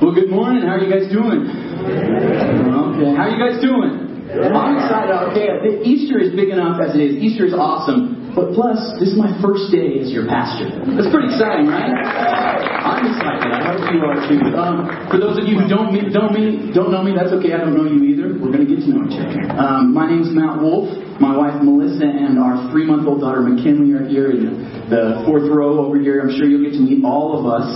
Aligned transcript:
Well, 0.00 0.16
good 0.16 0.32
morning. 0.32 0.64
How 0.64 0.80
are 0.80 0.82
you 0.82 0.88
guys 0.88 1.12
doing? 1.12 1.44
Okay. 1.44 3.10
How 3.12 3.28
are 3.28 3.32
you 3.36 3.36
guys 3.36 3.60
doing? 3.60 4.08
I'm 4.32 4.80
excited. 4.80 5.12
Okay, 5.28 5.84
Easter 5.84 6.16
is 6.16 6.32
big 6.32 6.48
enough 6.48 6.80
as 6.80 6.96
it 6.96 7.04
is. 7.04 7.12
Easter 7.20 7.44
is 7.44 7.52
awesome. 7.52 8.32
But 8.32 8.56
plus, 8.56 8.80
this 8.96 9.12
is 9.12 9.18
my 9.20 9.28
first 9.44 9.68
day 9.68 10.00
as 10.00 10.08
your 10.08 10.24
pastor. 10.24 10.72
That's 10.96 11.12
pretty 11.12 11.28
exciting, 11.34 11.68
right? 11.68 11.92
I'm 11.92 13.12
excited. 13.12 13.50
I 13.52 13.60
hope 13.60 13.82
you 13.92 14.00
are 14.06 14.18
too. 14.24 14.40
Um, 14.56 14.88
for 15.12 15.18
those 15.20 15.36
of 15.36 15.44
you 15.44 15.60
who 15.60 15.68
don't 15.68 15.92
me, 15.92 16.00
don't 16.08 16.32
me, 16.32 16.72
don't 16.72 16.88
know 16.88 17.02
me, 17.02 17.12
that's 17.12 17.36
okay. 17.36 17.52
I 17.52 17.58
don't 17.58 17.76
know 17.76 17.84
you 17.84 18.00
either. 18.08 18.19
We're 18.40 18.56
going 18.56 18.64
to 18.64 18.72
get 18.72 18.80
to 18.82 18.90
know 18.96 19.04
each 19.04 19.20
other. 19.20 19.52
Um, 19.52 19.92
my 19.92 20.08
name's 20.08 20.32
Matt 20.32 20.56
Wolf. 20.64 20.88
My 21.20 21.36
wife 21.36 21.60
Melissa 21.60 22.08
and 22.08 22.40
our 22.40 22.72
three-month-old 22.72 23.20
daughter 23.20 23.44
McKinley 23.44 23.92
are 23.92 24.08
here 24.08 24.32
in 24.32 24.88
the 24.88 25.20
fourth 25.28 25.44
row 25.44 25.84
over 25.84 26.00
here. 26.00 26.24
I'm 26.24 26.32
sure 26.32 26.48
you'll 26.48 26.64
get 26.64 26.72
to 26.72 26.80
meet 26.80 27.04
all 27.04 27.36
of 27.36 27.44
us. 27.44 27.68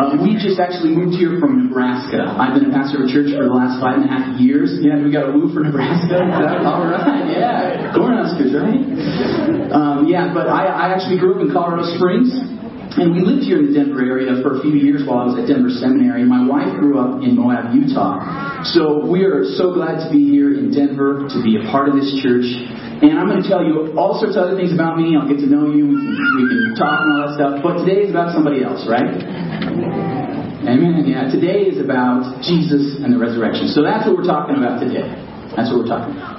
Um, 0.00 0.24
we 0.24 0.40
just 0.40 0.56
actually 0.56 0.96
moved 0.96 1.20
here 1.20 1.36
from 1.36 1.68
Nebraska. 1.68 2.24
I've 2.24 2.56
been 2.56 2.72
a 2.72 2.72
pastor 2.72 3.04
of 3.04 3.06
a 3.06 3.10
church 3.12 3.28
for 3.36 3.44
the 3.44 3.52
last 3.52 3.76
five 3.84 4.00
and 4.00 4.08
a 4.08 4.10
half 4.10 4.40
years. 4.40 4.80
Yeah, 4.80 4.96
we 5.04 5.12
got 5.12 5.28
a 5.28 5.32
woo 5.36 5.52
for 5.52 5.60
Nebraska. 5.60 6.16
all 6.64 6.88
right, 6.88 7.28
yeah, 7.28 7.92
Cornhuskers, 7.92 8.56
right? 8.56 8.80
Um, 9.68 10.08
yeah, 10.08 10.32
but 10.32 10.48
I, 10.48 10.72
I 10.72 10.84
actually 10.96 11.20
grew 11.20 11.36
up 11.36 11.44
in 11.44 11.52
Colorado 11.52 11.84
Springs. 12.00 12.32
And 12.98 13.14
we 13.14 13.22
lived 13.22 13.46
here 13.46 13.62
in 13.62 13.70
the 13.70 13.74
Denver 13.78 14.02
area 14.02 14.42
for 14.42 14.58
a 14.58 14.60
few 14.60 14.74
years 14.74 15.06
while 15.06 15.22
I 15.22 15.26
was 15.30 15.38
at 15.38 15.46
Denver 15.46 15.70
Seminary. 15.70 16.26
My 16.26 16.42
wife 16.42 16.74
grew 16.82 16.98
up 16.98 17.22
in 17.22 17.38
Moab, 17.38 17.70
Utah. 17.70 18.66
So 18.74 19.06
we 19.06 19.22
are 19.22 19.46
so 19.54 19.70
glad 19.70 20.02
to 20.02 20.10
be 20.10 20.26
here 20.26 20.58
in 20.58 20.74
Denver, 20.74 21.30
to 21.30 21.38
be 21.46 21.62
a 21.62 21.64
part 21.70 21.86
of 21.86 21.94
this 21.94 22.10
church. 22.18 22.42
And 22.98 23.14
I'm 23.14 23.30
going 23.30 23.38
to 23.38 23.46
tell 23.46 23.62
you 23.62 23.94
all 23.94 24.18
sorts 24.18 24.34
of 24.34 24.50
other 24.50 24.58
things 24.58 24.74
about 24.74 24.98
me. 24.98 25.14
I'll 25.14 25.30
get 25.30 25.38
to 25.38 25.46
know 25.46 25.70
you. 25.70 25.86
We 25.86 25.94
can, 25.94 26.10
we 26.10 26.44
can 26.50 26.74
talk 26.74 27.06
and 27.06 27.10
all 27.14 27.20
that 27.22 27.38
stuff. 27.38 27.62
But 27.62 27.86
today 27.86 28.02
is 28.02 28.10
about 28.10 28.34
somebody 28.34 28.66
else, 28.66 28.82
right? 28.90 29.06
Amen. 30.66 31.06
Yeah. 31.06 31.30
Today 31.30 31.70
is 31.70 31.78
about 31.78 32.42
Jesus 32.42 32.98
and 32.98 33.14
the 33.14 33.18
resurrection. 33.22 33.70
So 33.70 33.86
that's 33.86 34.10
what 34.10 34.18
we're 34.18 34.26
talking 34.26 34.58
about 34.58 34.82
today. 34.82 35.06
That's 35.54 35.70
what 35.70 35.86
we're 35.86 35.92
talking 35.94 36.18
about. 36.18 36.37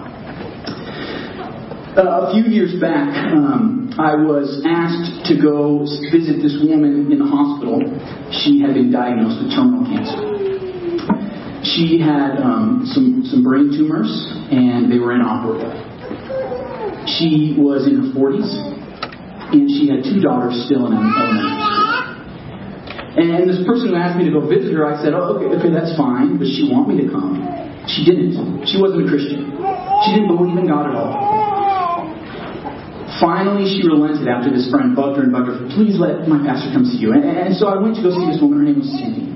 Uh, 1.99 2.31
a 2.31 2.31
few 2.31 2.47
years 2.47 2.79
back, 2.79 3.11
um, 3.35 3.91
I 3.99 4.15
was 4.15 4.63
asked 4.63 5.27
to 5.27 5.35
go 5.35 5.83
visit 6.07 6.39
this 6.39 6.55
woman 6.63 7.11
in 7.11 7.19
the 7.19 7.27
hospital. 7.27 7.83
She 8.31 8.63
had 8.63 8.71
been 8.71 8.87
diagnosed 8.87 9.43
with 9.43 9.51
terminal 9.51 9.83
cancer. 9.83 10.15
She 11.75 11.99
had 11.99 12.39
um, 12.39 12.87
some, 12.87 13.27
some 13.27 13.43
brain 13.43 13.75
tumors, 13.75 14.07
and 14.47 14.87
they 14.87 14.95
were 14.95 15.11
inoperable. 15.11 15.67
She 17.19 17.59
was 17.59 17.83
in 17.83 17.99
her 17.99 18.07
40s, 18.15 18.47
and 19.51 19.67
she 19.67 19.91
had 19.91 19.99
two 19.99 20.23
daughters 20.23 20.55
still 20.71 20.87
in 20.87 20.95
elementary 20.95 21.51
school. 21.51 21.99
And 23.27 23.43
this 23.43 23.59
person 23.67 23.91
who 23.91 23.99
asked 23.99 24.15
me 24.15 24.23
to 24.23 24.31
go 24.31 24.47
visit 24.47 24.71
her, 24.71 24.87
I 24.87 25.03
said, 25.03 25.11
oh, 25.11 25.35
okay, 25.35 25.51
okay, 25.51 25.71
that's 25.75 25.99
fine, 25.99 26.39
but 26.39 26.47
she 26.47 26.71
want 26.71 26.87
me 26.87 26.95
to 27.03 27.11
come. 27.11 27.43
She 27.91 28.07
didn't. 28.07 28.39
She 28.71 28.79
wasn't 28.79 29.03
a 29.03 29.07
Christian. 29.11 29.51
She 30.07 30.15
didn't 30.15 30.31
believe 30.31 30.55
in 30.55 30.63
God 30.63 30.87
at 30.87 30.95
all. 30.95 31.58
Finally, 33.19 33.67
she 33.67 33.83
relented 33.83 34.27
after 34.31 34.47
this 34.47 34.71
friend 34.71 34.95
bugged 34.95 35.19
her 35.19 35.27
and 35.27 35.31
bugged 35.35 35.51
her, 35.51 35.59
please 35.75 35.99
let 35.99 36.23
my 36.25 36.39
pastor 36.47 36.71
come 36.71 36.87
see 36.87 37.03
you. 37.03 37.11
And, 37.11 37.23
and 37.23 37.51
so 37.55 37.67
I 37.67 37.75
went 37.75 37.99
to 37.99 38.01
go 38.01 38.15
see 38.15 38.25
this 38.31 38.39
woman. 38.39 38.63
Her 38.63 38.67
name 38.71 38.79
was 38.79 38.87
Cindy. 38.95 39.27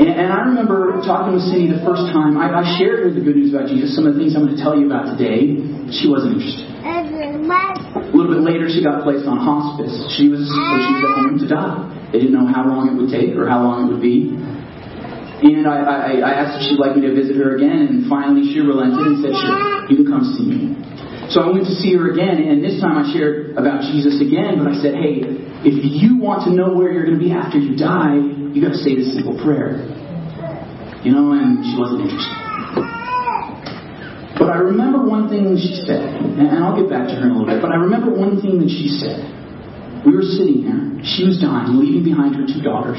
And, 0.00 0.12
and 0.20 0.28
I 0.28 0.44
remember 0.52 1.00
talking 1.02 1.32
with 1.32 1.48
Cindy 1.48 1.72
the 1.72 1.80
first 1.80 2.12
time. 2.12 2.36
I, 2.36 2.52
I 2.52 2.64
shared 2.76 3.04
with 3.04 3.16
her 3.16 3.20
the 3.20 3.24
good 3.24 3.40
news 3.40 3.56
about 3.56 3.72
Jesus, 3.72 3.96
some 3.96 4.04
of 4.04 4.14
the 4.14 4.20
things 4.20 4.36
I'm 4.36 4.44
going 4.44 4.56
to 4.56 4.60
tell 4.60 4.76
you 4.76 4.84
about 4.84 5.16
today. 5.16 5.60
She 5.96 6.06
wasn't 6.12 6.38
interested. 6.40 6.68
A 7.96 8.12
little 8.12 8.32
bit 8.36 8.44
later, 8.44 8.68
she 8.68 8.84
got 8.84 9.02
placed 9.02 9.24
on 9.24 9.40
hospice. 9.40 9.92
She 10.16 10.28
was, 10.28 10.44
so 10.44 10.56
she 10.56 10.92
was 11.00 11.02
at 11.04 11.14
home 11.24 11.36
to 11.40 11.48
die. 11.48 11.76
They 12.12 12.20
didn't 12.20 12.36
know 12.36 12.48
how 12.48 12.68
long 12.68 12.92
it 12.92 12.96
would 13.00 13.10
take 13.10 13.32
or 13.34 13.48
how 13.48 13.64
long 13.64 13.88
it 13.88 13.96
would 13.96 14.04
be. 14.04 14.36
And 15.40 15.64
I, 15.64 15.80
I, 15.80 16.10
I 16.20 16.32
asked 16.36 16.60
if 16.60 16.68
she'd 16.68 16.80
like 16.80 16.96
me 16.96 17.08
to 17.08 17.16
visit 17.16 17.36
her 17.40 17.56
again, 17.56 17.88
and 17.88 18.08
finally 18.12 18.44
she 18.52 18.60
relented 18.60 19.00
and 19.00 19.24
said, 19.24 19.32
Sure, 19.32 19.88
you 19.88 20.04
can 20.04 20.08
come 20.08 20.24
see 20.36 20.44
me. 20.44 20.76
So 21.30 21.38
I 21.38 21.46
went 21.54 21.62
to 21.70 21.74
see 21.78 21.94
her 21.94 22.10
again, 22.10 22.42
and 22.42 22.58
this 22.58 22.82
time 22.82 22.98
I 22.98 23.06
shared 23.14 23.54
about 23.54 23.86
Jesus 23.86 24.18
again, 24.18 24.58
but 24.58 24.66
I 24.66 24.74
said, 24.82 24.98
Hey, 24.98 25.22
if 25.62 25.78
you 25.78 26.18
want 26.18 26.42
to 26.48 26.50
know 26.50 26.74
where 26.74 26.90
you're 26.90 27.06
going 27.06 27.22
to 27.22 27.22
be 27.22 27.30
after 27.30 27.54
you 27.54 27.78
die, 27.78 28.18
you 28.50 28.58
got 28.58 28.74
to 28.74 28.82
say 28.82 28.98
this 28.98 29.14
simple 29.14 29.38
prayer. 29.38 29.78
You 31.06 31.14
know, 31.14 31.30
and 31.30 31.62
she 31.62 31.78
wasn't 31.78 32.10
interested. 32.10 32.34
But 34.42 34.50
I 34.50 34.58
remember 34.58 35.06
one 35.06 35.30
thing 35.30 35.54
she 35.54 35.86
said, 35.86 36.18
and 36.18 36.50
I'll 36.50 36.74
get 36.74 36.90
back 36.90 37.06
to 37.06 37.14
her 37.14 37.22
in 37.22 37.30
a 37.30 37.38
little 37.38 37.46
bit, 37.46 37.62
but 37.62 37.70
I 37.70 37.78
remember 37.78 38.10
one 38.10 38.42
thing 38.42 38.58
that 38.58 38.72
she 38.72 38.90
said. 38.98 39.22
We 40.02 40.16
were 40.16 40.26
sitting 40.26 40.66
there, 40.66 40.82
she 41.04 41.28
was 41.28 41.38
dying, 41.38 41.78
leaving 41.78 42.02
behind 42.02 42.34
her 42.40 42.48
two 42.48 42.64
daughters. 42.64 42.98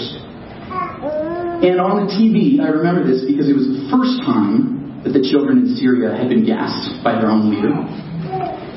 And 1.66 1.84
on 1.84 2.05
the 2.05 2.07
TV, 2.13 2.63
I 2.63 2.69
remember 2.69 3.03
this 3.03 3.28
because 3.28 3.50
it 3.50 3.57
was 3.57 3.67
the 3.67 3.89
first 3.91 4.23
time 4.23 5.01
that 5.03 5.17
the 5.17 5.25
children 5.25 5.66
in 5.66 5.75
Syria 5.75 6.13
had 6.13 6.29
been 6.29 6.45
gassed 6.45 7.03
by 7.03 7.17
their 7.17 7.28
own 7.28 7.50
leader. 7.50 7.73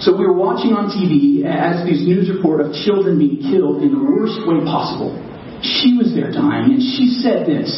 So 0.00 0.10
we 0.16 0.26
were 0.26 0.34
watching 0.34 0.74
on 0.74 0.90
TV 0.90 1.46
as 1.46 1.86
this 1.86 2.02
news 2.02 2.26
report 2.26 2.60
of 2.60 2.74
children 2.82 3.18
being 3.18 3.38
killed 3.38 3.82
in 3.82 3.94
the 3.94 4.02
worst 4.02 4.42
way 4.42 4.58
possible. 4.66 5.14
She 5.62 5.94
was 5.96 6.12
there 6.12 6.34
dying, 6.34 6.74
and 6.74 6.82
she 6.82 7.22
said 7.22 7.46
this 7.46 7.70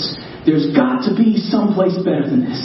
There's 0.49 0.73
got 0.75 1.05
to 1.07 1.13
be 1.15 1.37
someplace 1.37 1.95
better 2.01 2.25
than 2.25 2.43
this. 2.43 2.61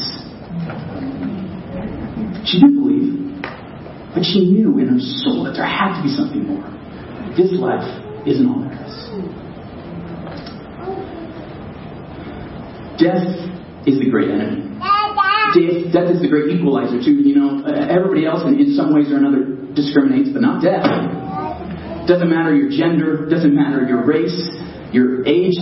She 2.47 2.57
didn't 2.57 2.79
believe, 2.79 3.43
but 4.15 4.23
she 4.23 4.49
knew 4.49 4.79
in 4.79 4.87
her 4.87 5.03
soul 5.21 5.43
that 5.45 5.53
there 5.53 5.67
had 5.67 5.99
to 5.99 6.03
be 6.03 6.09
something 6.09 6.47
more. 6.47 6.65
This 7.35 7.51
life 7.53 7.85
isn't 8.25 8.47
all 8.47 8.63
there 8.63 8.73
is. 8.87 8.95
Death 12.97 13.29
is 13.85 13.99
the 13.99 14.09
great 14.09 14.29
enemy. 14.29 14.71
Death, 15.51 15.91
death 15.91 16.09
is 16.15 16.23
the 16.23 16.31
great 16.31 16.51
equalizer 16.55 17.03
too. 17.03 17.19
You 17.19 17.35
know, 17.35 17.67
everybody 17.67 18.25
else 18.25 18.47
in, 18.47 18.55
in 18.59 18.73
some 18.75 18.95
ways 18.95 19.11
or 19.11 19.19
another 19.19 19.43
discriminates, 19.75 20.31
but 20.31 20.41
not 20.41 20.63
death. 20.63 20.87
Doesn't 22.07 22.29
matter 22.29 22.55
your 22.55 22.71
gender, 22.71 23.27
doesn't 23.29 23.53
matter 23.53 23.83
your 23.85 24.03
race, 24.07 24.35
your 24.91 25.27
age. 25.27 25.55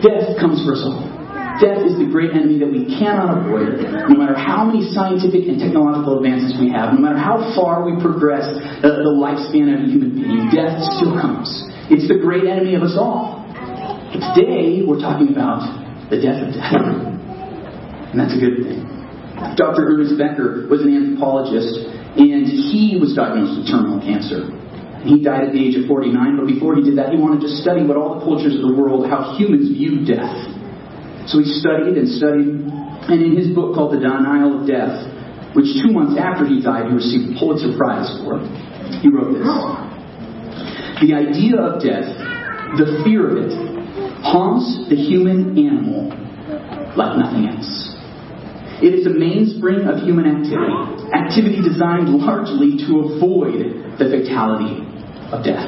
Death 0.00 0.38
comes 0.38 0.62
for 0.62 0.78
us 0.78 0.82
all. 0.86 1.18
Death 1.58 1.82
is 1.82 1.98
the 1.98 2.06
great 2.06 2.30
enemy 2.30 2.62
that 2.62 2.70
we 2.70 2.86
cannot 2.86 3.34
avoid. 3.34 3.82
No 4.06 4.14
matter 4.14 4.38
how 4.38 4.62
many 4.62 4.86
scientific 4.94 5.50
and 5.50 5.58
technological 5.58 6.22
advances 6.22 6.54
we 6.54 6.70
have, 6.70 6.94
no 6.94 7.02
matter 7.02 7.18
how 7.18 7.50
far 7.58 7.82
we 7.82 7.98
progress 7.98 8.46
uh, 8.46 9.02
the 9.02 9.10
lifespan 9.10 9.74
of 9.74 9.82
a 9.82 9.88
human 9.90 10.14
being, 10.14 10.54
death 10.54 10.78
still 10.94 11.18
comes. 11.18 11.50
It's 11.90 12.06
the 12.06 12.22
great 12.22 12.46
enemy 12.46 12.78
of 12.78 12.86
us 12.86 12.94
all. 12.94 13.42
Today, 14.38 14.86
we're 14.86 15.02
talking 15.02 15.34
about 15.34 15.66
the 16.10 16.22
death 16.22 16.46
of 16.46 16.54
death. 16.54 16.78
And 16.78 18.16
that's 18.16 18.32
a 18.32 18.40
good 18.40 18.62
thing. 18.62 18.97
Dr. 19.56 19.86
Ernest 19.86 20.18
Becker 20.18 20.66
was 20.66 20.82
an 20.82 20.90
anthropologist, 20.90 21.94
and 22.18 22.46
he 22.46 22.98
was 22.98 23.14
diagnosed 23.14 23.58
with 23.58 23.66
terminal 23.70 24.02
cancer. 24.02 24.50
He 25.06 25.22
died 25.22 25.46
at 25.46 25.52
the 25.54 25.62
age 25.62 25.78
of 25.78 25.86
49, 25.86 26.10
but 26.36 26.46
before 26.50 26.74
he 26.74 26.82
did 26.82 26.98
that, 26.98 27.14
he 27.14 27.18
wanted 27.18 27.46
to 27.46 27.50
study 27.62 27.86
what 27.86 27.94
all 27.94 28.18
the 28.18 28.24
cultures 28.26 28.58
of 28.58 28.66
the 28.66 28.74
world, 28.74 29.06
how 29.06 29.38
humans 29.38 29.70
view 29.70 30.02
death. 30.02 30.34
So 31.30 31.38
he 31.38 31.46
studied 31.62 31.94
and 31.94 32.08
studied, 32.18 32.66
and 33.06 33.18
in 33.22 33.38
his 33.38 33.54
book 33.54 33.78
called 33.78 33.94
The 33.94 34.02
Denial 34.02 34.58
of 34.58 34.66
Death, 34.66 35.06
which 35.54 35.70
two 35.78 35.94
months 35.94 36.18
after 36.18 36.44
he 36.44 36.58
died 36.58 36.90
he 36.90 36.98
received 36.98 37.30
the 37.30 37.36
Pulitzer 37.38 37.78
Prize 37.78 38.10
for, 38.20 38.42
he 38.98 39.06
wrote 39.06 39.38
this. 39.38 39.46
The 40.98 41.14
idea 41.14 41.62
of 41.62 41.78
death, 41.78 42.10
the 42.74 43.00
fear 43.06 43.30
of 43.30 43.38
it, 43.38 43.54
haunts 44.26 44.90
the 44.90 44.96
human 44.96 45.54
animal 45.54 46.10
like 46.98 47.16
nothing 47.16 47.46
else. 47.46 47.87
It 48.78 48.94
is 48.94 49.10
a 49.10 49.10
mainspring 49.10 49.90
of 49.90 50.06
human 50.06 50.22
activity, 50.22 50.70
activity 51.10 51.58
designed 51.66 52.14
largely 52.14 52.78
to 52.86 53.10
avoid 53.10 53.98
the 53.98 54.06
fatality 54.06 54.86
of 55.34 55.42
death, 55.42 55.66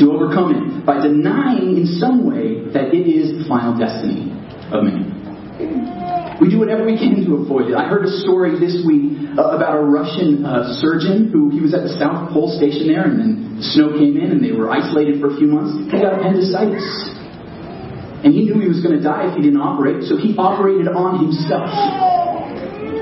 to 0.00 0.08
overcome 0.08 0.56
it 0.56 0.64
by 0.88 1.04
denying 1.04 1.76
in 1.76 1.84
some 2.00 2.24
way 2.24 2.64
that 2.72 2.96
it 2.96 3.04
is 3.04 3.36
the 3.36 3.44
final 3.44 3.76
destiny 3.76 4.32
of 4.72 4.88
man. 4.88 6.40
We 6.40 6.48
do 6.48 6.56
whatever 6.56 6.88
we 6.88 6.96
can 6.96 7.20
to 7.28 7.44
avoid 7.44 7.68
it. 7.68 7.76
I 7.76 7.84
heard 7.84 8.08
a 8.08 8.14
story 8.24 8.56
this 8.56 8.80
week 8.88 9.36
uh, 9.36 9.60
about 9.60 9.76
a 9.76 9.84
Russian 9.84 10.40
uh, 10.40 10.80
surgeon 10.80 11.28
who 11.28 11.52
he 11.52 11.60
was 11.60 11.76
at 11.76 11.84
the 11.84 11.92
South 12.00 12.32
Pole 12.32 12.56
station 12.56 12.88
there, 12.88 13.04
and 13.04 13.20
then 13.20 13.60
snow 13.76 13.92
came 14.00 14.16
in, 14.16 14.32
and 14.32 14.40
they 14.40 14.56
were 14.56 14.72
isolated 14.72 15.20
for 15.20 15.28
a 15.28 15.36
few 15.36 15.52
months. 15.52 15.76
He 15.92 16.00
got 16.00 16.16
appendicitis, 16.16 16.88
and 18.24 18.32
he 18.32 18.48
knew 18.48 18.56
he 18.56 18.72
was 18.72 18.80
going 18.80 18.96
to 18.96 19.04
die 19.04 19.28
if 19.28 19.36
he 19.36 19.44
didn't 19.44 19.60
operate, 19.60 20.08
so 20.08 20.16
he 20.16 20.32
operated 20.40 20.88
on 20.88 21.20
himself 21.20 21.68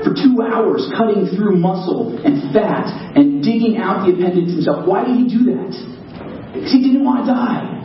for 0.03 0.13
two 0.15 0.41
hours, 0.41 0.87
cutting 0.95 1.27
through 1.35 1.57
muscle 1.57 2.17
and 2.23 2.53
fat 2.53 2.87
and 3.15 3.43
digging 3.43 3.77
out 3.77 4.05
the 4.05 4.13
appendix 4.15 4.51
himself. 4.53 4.87
Why 4.87 5.05
did 5.05 5.15
he 5.17 5.25
do 5.27 5.51
that? 5.55 5.71
Because 6.53 6.71
he 6.71 6.81
didn't 6.81 7.03
want 7.03 7.25
to 7.25 7.31
die. 7.31 7.79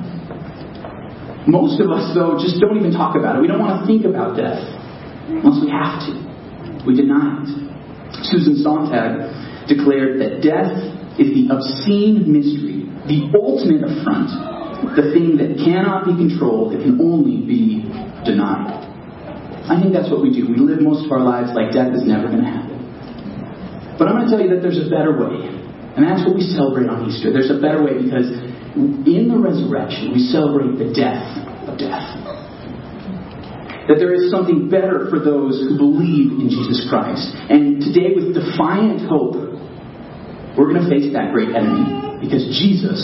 Most 1.47 1.81
of 1.81 1.91
us, 1.93 2.15
though, 2.17 2.41
just 2.41 2.61
don't 2.61 2.77
even 2.77 2.93
talk 2.93 3.17
about 3.17 3.37
it. 3.37 3.41
We 3.41 3.49
don't 3.49 3.61
want 3.61 3.83
to 3.83 3.87
think 3.87 4.05
about 4.09 4.37
death 4.37 4.65
unless 5.29 5.61
we 5.61 5.69
have 5.69 6.01
to. 6.09 6.13
We 6.89 6.97
deny 6.97 7.45
it. 7.45 7.49
Susan 8.25 8.65
Sontag 8.65 9.69
declared 9.69 10.21
that 10.21 10.41
death 10.41 10.73
is 11.21 11.33
the 11.33 11.53
obscene 11.53 12.25
mystery, 12.29 12.89
the 13.07 13.29
ultimate 13.37 13.85
affront, 13.85 14.33
the 14.97 15.13
thing 15.13 15.37
that 15.37 15.61
cannot 15.61 16.05
be 16.05 16.13
controlled, 16.17 16.73
it 16.75 16.83
can 16.83 17.01
only 17.01 17.45
be 17.45 17.85
denied. 18.25 18.84
I 19.65 19.81
think 19.81 19.97
that's 19.97 20.13
what 20.13 20.21
we 20.21 20.29
do. 20.29 20.45
We 20.45 20.61
live 20.61 20.85
most 20.85 21.07
of 21.07 21.13
our 21.13 21.25
lives 21.25 21.57
like 21.57 21.73
death 21.73 21.97
is 21.97 22.05
never 22.05 22.29
going 22.29 22.45
to 22.45 22.51
happen. 22.53 22.77
But 23.97 24.09
I'm 24.09 24.21
going 24.21 24.29
to 24.29 24.33
tell 24.33 24.43
you 24.45 24.53
that 24.53 24.61
there's 24.61 24.81
a 24.81 24.91
better 24.93 25.17
way. 25.17 25.55
And 25.97 26.03
that's 26.03 26.27
what 26.27 26.35
we 26.35 26.43
celebrate 26.43 26.91
on 26.91 27.09
Easter. 27.09 27.33
There's 27.33 27.49
a 27.49 27.63
better 27.63 27.81
way 27.81 28.03
because 28.03 28.29
in 28.75 29.31
the 29.31 29.39
resurrection, 29.39 30.11
we 30.13 30.21
celebrate 30.29 30.77
the 30.77 30.91
death 30.91 31.23
of 31.71 31.79
death. 31.79 32.03
That 33.87 34.03
there 34.03 34.13
is 34.13 34.33
something 34.33 34.69
better 34.69 35.07
for 35.09 35.21
those 35.21 35.61
who 35.61 35.79
believe 35.79 36.41
in 36.41 36.49
Jesus 36.51 36.89
Christ. 36.91 37.31
And 37.49 37.81
today, 37.81 38.17
with 38.17 38.35
defiant 38.35 39.07
hope, 39.07 39.37
we're 40.57 40.73
going 40.73 40.83
to 40.83 40.91
face 40.91 41.13
that 41.13 41.33
great 41.33 41.55
enemy 41.55 42.19
because 42.21 42.43
Jesus, 42.59 43.01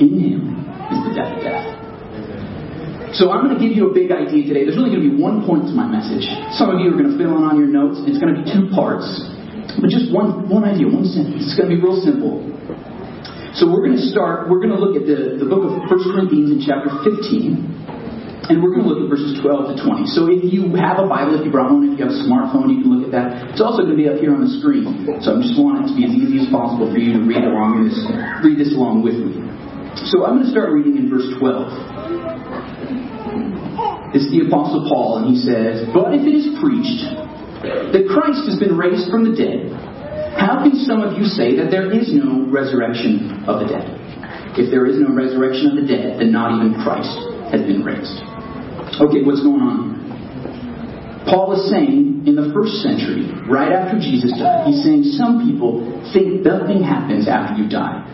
in 0.00 0.14
Him, 0.14 0.64
is 0.94 0.98
the 1.04 1.12
death 1.14 1.36
of 1.36 1.42
death. 1.42 1.73
So 3.14 3.30
I'm 3.30 3.46
going 3.46 3.54
to 3.54 3.62
give 3.62 3.78
you 3.78 3.86
a 3.90 3.94
big 3.94 4.10
idea 4.10 4.42
today. 4.42 4.66
There's 4.66 4.74
really 4.74 4.90
going 4.90 5.06
to 5.06 5.10
be 5.14 5.18
one 5.22 5.46
point 5.46 5.70
to 5.70 5.74
my 5.74 5.86
message. 5.86 6.26
Some 6.58 6.74
of 6.74 6.82
you 6.82 6.90
are 6.90 6.98
going 6.98 7.14
to 7.14 7.18
fill 7.18 7.38
in 7.38 7.46
on 7.46 7.54
your 7.54 7.70
notes. 7.70 8.02
It's 8.10 8.18
going 8.18 8.34
to 8.34 8.42
be 8.42 8.46
two 8.50 8.74
parts. 8.74 9.06
But 9.78 9.86
just 9.86 10.10
one, 10.10 10.50
one 10.50 10.66
idea, 10.66 10.90
one 10.90 11.06
sentence. 11.06 11.46
It's 11.46 11.54
going 11.54 11.70
to 11.70 11.74
be 11.74 11.78
real 11.78 12.02
simple. 12.02 12.42
So 13.54 13.70
we're 13.70 13.86
going 13.86 13.94
to 13.94 14.06
start, 14.10 14.50
we're 14.50 14.58
going 14.58 14.74
to 14.74 14.82
look 14.82 14.98
at 14.98 15.06
the, 15.06 15.38
the 15.38 15.46
book 15.46 15.62
of 15.62 15.78
1 15.86 16.10
Corinthians 16.10 16.50
in 16.50 16.58
chapter 16.66 16.90
15. 17.06 18.50
And 18.50 18.58
we're 18.58 18.74
going 18.74 18.82
to 18.82 18.90
look 18.90 19.06
at 19.06 19.08
verses 19.08 19.38
12 19.38 19.46
to 19.46 19.74
20. 19.78 20.10
So 20.10 20.26
if 20.26 20.42
you 20.50 20.74
have 20.74 20.98
a 20.98 21.06
Bible, 21.06 21.38
if 21.38 21.46
you 21.46 21.54
brought 21.54 21.70
one, 21.70 21.94
if 21.94 21.96
you 21.96 22.02
have 22.02 22.12
a 22.12 22.22
smartphone, 22.26 22.66
you 22.74 22.82
can 22.82 22.90
look 22.98 23.06
at 23.06 23.14
that. 23.14 23.54
It's 23.54 23.62
also 23.62 23.86
going 23.86 23.94
to 23.94 24.00
be 24.02 24.10
up 24.10 24.18
here 24.18 24.34
on 24.34 24.42
the 24.42 24.50
screen. 24.58 25.06
So 25.22 25.38
I 25.38 25.40
just 25.40 25.54
want 25.54 25.86
it 25.86 25.94
to 25.94 25.94
be 25.94 26.02
as 26.02 26.12
easy 26.12 26.42
as 26.44 26.50
possible 26.50 26.90
for 26.90 26.98
you 26.98 27.14
to 27.14 27.22
read 27.22 27.46
along 27.46 27.86
this, 27.86 27.94
read 28.42 28.58
this 28.58 28.74
along 28.74 29.06
with 29.06 29.16
me. 29.16 29.38
So 30.10 30.26
I'm 30.26 30.42
going 30.42 30.50
to 30.50 30.52
start 30.52 30.74
reading 30.74 30.98
in 30.98 31.06
verse 31.06 31.30
12. 31.38 31.93
It's 34.14 34.30
the 34.30 34.46
Apostle 34.46 34.86
Paul, 34.86 35.26
and 35.26 35.34
he 35.34 35.38
says, 35.42 35.90
But 35.90 36.14
if 36.14 36.22
it 36.22 36.34
is 36.38 36.54
preached 36.62 37.02
that 37.66 38.06
Christ 38.06 38.46
has 38.46 38.56
been 38.62 38.78
raised 38.78 39.10
from 39.10 39.26
the 39.26 39.34
dead, 39.34 39.74
how 40.38 40.62
can 40.62 40.78
some 40.86 41.02
of 41.02 41.18
you 41.18 41.26
say 41.26 41.58
that 41.58 41.70
there 41.74 41.90
is 41.90 42.14
no 42.14 42.46
resurrection 42.46 43.42
of 43.50 43.58
the 43.58 43.68
dead? 43.70 43.86
If 44.54 44.70
there 44.70 44.86
is 44.86 45.02
no 45.02 45.10
resurrection 45.10 45.74
of 45.74 45.82
the 45.82 45.86
dead, 45.90 46.22
then 46.22 46.30
not 46.30 46.54
even 46.54 46.78
Christ 46.86 47.10
has 47.50 47.66
been 47.66 47.82
raised. 47.82 48.22
Okay, 49.02 49.26
what's 49.26 49.42
going 49.42 49.62
on? 49.62 49.94
Paul 51.26 51.56
is 51.58 51.66
saying 51.72 52.28
in 52.28 52.36
the 52.36 52.52
first 52.52 52.84
century, 52.84 53.32
right 53.48 53.72
after 53.72 53.98
Jesus 53.98 54.30
died, 54.36 54.68
he's 54.68 54.84
saying 54.84 55.16
some 55.16 55.42
people 55.42 55.82
think 56.12 56.44
nothing 56.44 56.84
happens 56.84 57.26
after 57.26 57.58
you 57.58 57.66
die. 57.66 58.04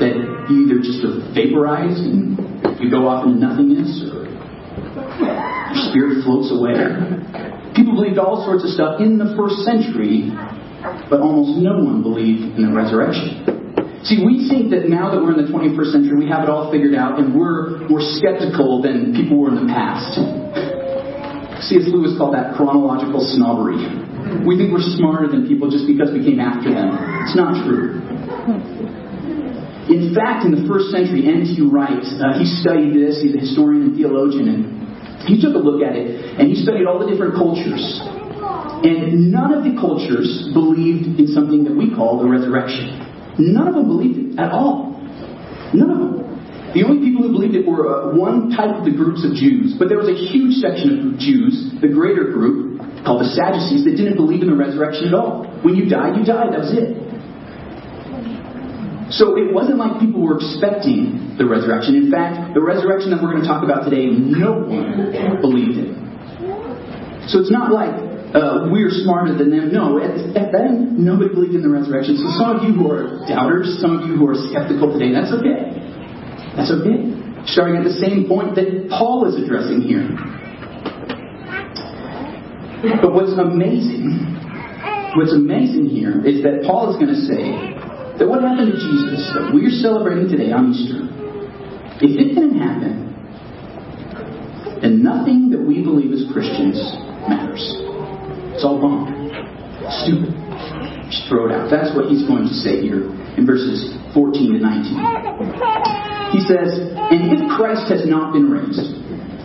That 0.00 0.16
you 0.48 0.66
either 0.66 0.80
just 0.80 1.04
sort 1.04 1.20
of 1.20 1.34
vaporize 1.36 2.00
and 2.00 2.34
you 2.80 2.88
go 2.90 3.06
off 3.06 3.28
into 3.28 3.38
nothingness, 3.38 3.92
or 4.08 4.29
your 5.18 5.76
spirit 5.90 6.24
floats 6.24 6.50
away. 6.50 6.74
People 7.74 7.94
believed 7.94 8.18
all 8.18 8.44
sorts 8.44 8.66
of 8.66 8.70
stuff 8.74 9.00
in 9.00 9.16
the 9.16 9.32
first 9.38 9.62
century, 9.62 10.32
but 11.08 11.22
almost 11.22 11.58
no 11.62 11.78
one 11.78 12.02
believed 12.02 12.58
in 12.58 12.70
the 12.70 12.74
resurrection. 12.74 13.60
See, 14.02 14.24
we 14.24 14.48
think 14.48 14.72
that 14.72 14.88
now 14.88 15.12
that 15.12 15.20
we're 15.20 15.36
in 15.36 15.44
the 15.44 15.52
21st 15.52 15.92
century, 15.92 16.16
we 16.16 16.28
have 16.32 16.42
it 16.42 16.48
all 16.48 16.72
figured 16.72 16.96
out, 16.96 17.20
and 17.20 17.36
we're 17.36 17.84
more 17.84 18.00
skeptical 18.00 18.80
than 18.80 19.12
people 19.12 19.36
were 19.36 19.52
in 19.52 19.60
the 19.60 19.68
past. 19.68 20.16
C.S. 21.68 21.84
Lewis 21.92 22.16
called 22.16 22.32
that 22.32 22.56
chronological 22.56 23.20
snobbery. 23.20 23.76
We 24.48 24.56
think 24.56 24.72
we're 24.72 24.88
smarter 24.96 25.28
than 25.28 25.44
people 25.44 25.68
just 25.68 25.84
because 25.84 26.08
we 26.16 26.24
came 26.24 26.40
after 26.40 26.72
them. 26.72 26.96
It's 27.28 27.36
not 27.36 27.60
true. 27.60 28.00
In 29.92 30.14
fact, 30.16 30.48
in 30.48 30.56
the 30.56 30.64
first 30.64 30.88
century, 30.88 31.28
N.T. 31.28 31.60
Wright, 31.68 32.00
uh, 32.00 32.40
he 32.40 32.48
studied 32.64 32.96
this. 32.96 33.20
He's 33.20 33.36
a 33.36 33.42
historian 33.42 33.90
and 33.90 33.94
theologian, 33.98 34.48
and 34.48 34.79
he 35.30 35.38
took 35.38 35.54
a 35.54 35.62
look 35.62 35.86
at 35.86 35.94
it 35.94 36.10
and 36.42 36.50
he 36.50 36.58
studied 36.58 36.90
all 36.90 36.98
the 36.98 37.06
different 37.06 37.38
cultures. 37.38 38.02
And 38.82 39.30
none 39.30 39.54
of 39.54 39.62
the 39.62 39.78
cultures 39.78 40.50
believed 40.50 41.06
in 41.14 41.30
something 41.30 41.62
that 41.64 41.76
we 41.76 41.94
call 41.94 42.18
the 42.18 42.26
resurrection. 42.26 42.98
None 43.38 43.68
of 43.68 43.74
them 43.78 43.86
believed 43.86 44.18
it 44.18 44.38
at 44.40 44.50
all. 44.50 44.98
None 45.70 45.90
of 45.90 45.98
them. 46.02 46.10
The 46.74 46.82
only 46.86 47.02
people 47.02 47.26
who 47.26 47.34
believed 47.34 47.54
it 47.54 47.66
were 47.66 47.86
uh, 47.86 48.16
one 48.16 48.50
type 48.54 48.74
of 48.74 48.86
the 48.86 48.94
groups 48.94 49.26
of 49.26 49.34
Jews, 49.34 49.74
but 49.74 49.90
there 49.90 49.98
was 49.98 50.06
a 50.06 50.14
huge 50.14 50.62
section 50.62 51.14
of 51.14 51.18
Jews, 51.18 51.74
the 51.82 51.90
greater 51.90 52.30
group, 52.30 52.78
called 53.02 53.26
the 53.26 53.30
Sadducees, 53.34 53.84
that 53.90 53.98
didn't 53.98 54.14
believe 54.14 54.42
in 54.42 54.48
the 54.48 54.56
resurrection 54.56 55.10
at 55.10 55.14
all. 55.14 55.50
When 55.66 55.74
you 55.74 55.90
died, 55.90 56.14
you 56.14 56.24
died. 56.24 56.54
That 56.54 56.62
was 56.62 56.72
it. 56.72 56.94
So 59.10 59.34
it 59.34 59.50
wasn't 59.50 59.82
like 59.82 59.98
people 59.98 60.22
were 60.22 60.38
expecting 60.38 61.19
the 61.40 61.48
resurrection. 61.48 61.96
In 61.96 62.12
fact, 62.12 62.52
the 62.52 62.60
resurrection 62.60 63.08
that 63.16 63.24
we're 63.24 63.32
going 63.32 63.40
to 63.40 63.48
talk 63.48 63.64
about 63.64 63.88
today, 63.88 64.12
no 64.12 64.60
one 64.60 65.40
believed 65.40 65.80
in. 65.80 65.96
So 67.32 67.40
it's 67.40 67.48
not 67.48 67.72
like 67.72 67.96
uh, 68.36 68.68
we're 68.68 68.92
smarter 68.92 69.32
than 69.32 69.48
them. 69.48 69.72
No, 69.72 69.96
at, 69.96 70.12
at 70.36 70.52
then, 70.52 71.00
nobody 71.00 71.32
believed 71.32 71.56
in 71.56 71.64
the 71.64 71.72
resurrection. 71.72 72.20
So 72.20 72.28
some 72.36 72.60
of 72.60 72.68
you 72.68 72.76
who 72.76 72.92
are 72.92 73.24
doubters, 73.24 73.80
some 73.80 73.96
of 73.96 74.04
you 74.04 74.20
who 74.20 74.28
are 74.28 74.36
skeptical 74.52 74.92
today, 74.92 75.16
that's 75.16 75.32
okay. 75.32 75.64
That's 76.60 76.68
okay. 76.68 77.08
Starting 77.48 77.80
at 77.80 77.88
the 77.88 77.96
same 77.96 78.28
point 78.28 78.52
that 78.60 78.92
Paul 78.92 79.24
is 79.24 79.40
addressing 79.40 79.80
here. 79.80 80.12
But 83.00 83.16
what's 83.16 83.32
amazing, 83.32 84.28
what's 85.16 85.32
amazing 85.32 85.88
here 85.88 86.20
is 86.20 86.44
that 86.44 86.68
Paul 86.68 86.92
is 86.92 87.00
going 87.00 87.12
to 87.16 87.22
say 87.24 87.80
that 88.20 88.28
what 88.28 88.44
happened 88.44 88.72
to 88.72 88.76
Jesus 88.76 89.24
that 89.32 89.48
we're 89.52 89.72
celebrating 89.80 90.28
today 90.28 90.52
on 90.52 90.76
Easter, 90.76 91.09
if 92.00 92.12
it 92.16 92.34
didn't 92.34 92.58
happen, 92.58 93.12
then 94.80 95.04
nothing 95.04 95.50
that 95.52 95.60
we 95.60 95.84
believe 95.84 96.12
as 96.12 96.24
Christians 96.32 96.80
matters. 97.28 97.60
It's 98.56 98.64
all 98.64 98.80
wrong. 98.80 99.12
Stupid. 100.04 100.32
Just 101.12 101.28
throw 101.28 101.48
it 101.48 101.52
out. 101.52 101.68
That's 101.68 101.92
what 101.92 102.08
he's 102.08 102.24
going 102.24 102.48
to 102.48 102.56
say 102.56 102.80
here 102.80 103.04
in 103.36 103.44
verses 103.44 103.92
14 104.14 104.56
to 104.56 104.60
19. 104.60 104.96
He 106.32 106.40
says, 106.46 106.70
And 107.12 107.34
if 107.36 107.40
Christ 107.56 107.90
has 107.92 108.08
not 108.08 108.32
been 108.32 108.48
raised, 108.48 108.96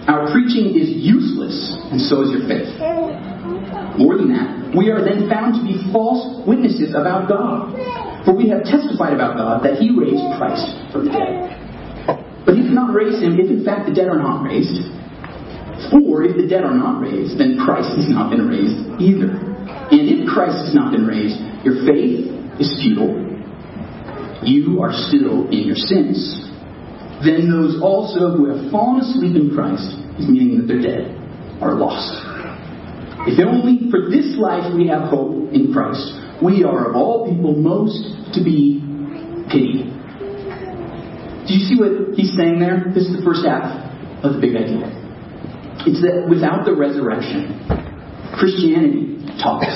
our 0.07 0.29
preaching 0.31 0.77
is 0.77 0.93
useless, 0.93 1.57
and 1.89 1.99
so 1.99 2.21
is 2.21 2.29
your 2.31 2.45
faith. 2.45 2.69
More 3.97 4.15
than 4.15 4.29
that, 4.31 4.75
we 4.77 4.91
are 4.91 5.01
then 5.03 5.27
found 5.27 5.57
to 5.57 5.63
be 5.65 5.81
false 5.91 6.45
witnesses 6.45 6.93
about 6.93 7.27
God. 7.27 7.73
For 8.23 8.33
we 8.33 8.49
have 8.49 8.63
testified 8.63 9.13
about 9.13 9.37
God 9.37 9.63
that 9.65 9.77
he 9.81 9.89
raised 9.91 10.23
Christ 10.37 10.67
from 10.91 11.05
the 11.05 11.11
dead. 11.11 11.54
But 12.45 12.55
he 12.55 12.61
cannot 12.61 12.93
raise 12.93 13.21
him 13.21 13.39
if 13.39 13.49
in 13.49 13.65
fact 13.65 13.89
the 13.89 13.93
dead 13.93 14.07
are 14.07 14.21
not 14.21 14.45
raised. 14.45 14.77
For 15.91 16.23
if 16.23 16.37
the 16.37 16.47
dead 16.47 16.63
are 16.63 16.73
not 16.77 17.01
raised, 17.01 17.37
then 17.37 17.57
Christ 17.57 17.97
has 17.97 18.07
not 18.07 18.29
been 18.29 18.47
raised 18.47 19.01
either. 19.01 19.33
And 19.91 20.05
if 20.07 20.29
Christ 20.29 20.69
has 20.69 20.73
not 20.73 20.93
been 20.93 21.05
raised, 21.05 21.37
your 21.65 21.85
faith 21.85 22.29
is 22.61 22.69
futile. 22.81 23.25
You 24.45 24.81
are 24.81 24.93
still 25.09 25.49
in 25.49 25.65
your 25.65 25.75
sins. 25.75 26.45
Then 27.25 27.49
those 27.49 27.81
also 27.81 28.37
who 28.37 28.53
have 28.53 28.71
fallen 28.71 29.01
asleep 29.01 29.35
in 29.35 29.49
Christ, 29.53 29.97
meaning 30.21 30.61
that 30.61 30.67
they're 30.67 30.81
dead, 30.81 31.17
are 31.61 31.73
lost. 31.73 32.13
If 33.25 33.41
only 33.41 33.89
for 33.89 34.09
this 34.09 34.37
life 34.37 34.69
we 34.75 34.87
have 34.87 35.09
hope 35.09 35.49
in 35.51 35.73
Christ, 35.73 36.13
we 36.43 36.63
are 36.63 36.89
of 36.89 36.95
all 36.95 37.25
people 37.25 37.55
most 37.55 38.33
to 38.35 38.43
be 38.43 38.83
pitied. 39.49 39.89
Do 41.45 41.53
you 41.53 41.61
see 41.61 41.77
what 41.77 42.17
he's 42.17 42.33
saying 42.33 42.57
there? 42.57 42.89
This 42.89 43.05
is 43.05 43.21
the 43.21 43.23
first 43.25 43.45
half 43.45 43.69
of 44.25 44.33
the 44.33 44.41
big 44.41 44.57
idea. 44.57 44.89
It's 45.85 46.01
that 46.01 46.25
without 46.25 46.65
the 46.65 46.73
resurrection, 46.73 47.61
Christianity 48.33 49.21
talks. 49.37 49.69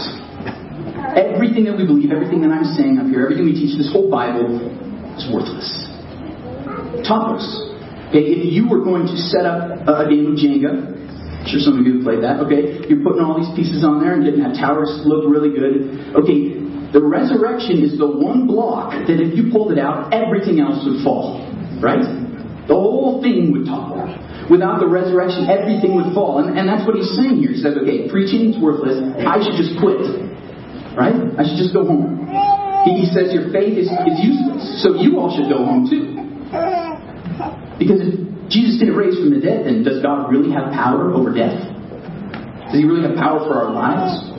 Everything 1.13 1.69
that 1.69 1.77
we 1.77 1.85
believe, 1.85 2.09
everything 2.09 2.41
that 2.41 2.49
I'm 2.49 2.65
saying 2.73 2.97
up 2.97 3.05
here, 3.13 3.29
everything 3.29 3.45
we 3.45 3.53
teach, 3.53 3.77
this 3.77 3.93
whole 3.93 4.09
Bible 4.09 4.57
is 5.13 5.29
worthless. 5.29 5.69
Tacos. 7.05 7.45
Okay, 8.09 8.25
if 8.25 8.49
you 8.49 8.65
were 8.65 8.81
going 8.81 9.05
to 9.05 9.17
set 9.29 9.45
up 9.45 9.85
a 9.85 10.09
game 10.09 10.33
of 10.33 10.41
Jenga, 10.41 10.73
I'm 10.73 11.45
sure 11.45 11.61
some 11.61 11.77
of 11.77 11.85
you 11.85 12.01
have 12.01 12.03
played 12.03 12.25
that. 12.25 12.41
Okay, 12.49 12.81
you're 12.89 13.05
putting 13.05 13.21
all 13.21 13.37
these 13.37 13.53
pieces 13.53 13.85
on 13.85 14.01
there 14.01 14.17
and 14.17 14.25
getting 14.25 14.41
that 14.41 14.57
towers 14.57 14.89
to 14.89 15.05
look 15.05 15.29
really 15.29 15.53
good. 15.53 16.17
Okay, 16.17 16.57
the 16.89 17.05
resurrection 17.05 17.85
is 17.85 18.01
the 18.01 18.09
one 18.09 18.49
block 18.49 18.97
that 19.05 19.21
if 19.21 19.37
you 19.37 19.53
pulled 19.53 19.69
it 19.69 19.77
out, 19.77 20.09
everything 20.09 20.57
else 20.57 20.81
would 20.89 21.05
fall. 21.05 21.45
Right? 21.79 22.03
The 22.67 22.77
whole 22.77 23.23
thing 23.23 23.51
would 23.51 23.65
topple. 23.65 24.05
Without 24.51 24.79
the 24.79 24.87
resurrection, 24.87 25.49
everything 25.49 25.95
would 25.97 26.13
fall. 26.13 26.43
And, 26.43 26.57
and 26.57 26.69
that's 26.69 26.85
what 26.85 26.93
he's 26.93 27.09
saying 27.17 27.41
here. 27.41 27.55
He 27.55 27.61
says, 27.61 27.77
okay, 27.81 28.05
preaching 28.09 28.53
is 28.53 28.57
worthless. 28.61 29.01
I 29.25 29.41
should 29.41 29.57
just 29.57 29.77
quit. 29.81 30.01
Right? 30.93 31.17
I 31.37 31.41
should 31.45 31.57
just 31.57 31.73
go 31.73 31.85
home. 31.85 32.29
He, 32.85 33.03
he 33.03 33.07
says 33.09 33.33
your 33.33 33.49
faith 33.53 33.77
is, 33.77 33.89
is 33.89 34.17
useless. 34.21 34.83
So 34.85 34.97
you 34.97 35.17
all 35.17 35.33
should 35.33 35.49
go 35.49 35.65
home 35.65 35.89
too. 35.89 36.17
Because 37.77 38.01
if 38.03 38.17
Jesus 38.49 38.81
didn't 38.81 38.97
raise 38.97 39.15
from 39.15 39.31
the 39.33 39.41
dead, 39.41 39.65
then 39.65 39.85
does 39.85 40.01
God 40.01 40.29
really 40.33 40.51
have 40.51 40.73
power 40.73 41.13
over 41.13 41.33
death? 41.33 41.57
Does 42.69 42.81
he 42.81 42.85
really 42.85 43.05
have 43.05 43.17
power 43.17 43.45
for 43.45 43.53
our 43.53 43.71
lives? 43.73 44.29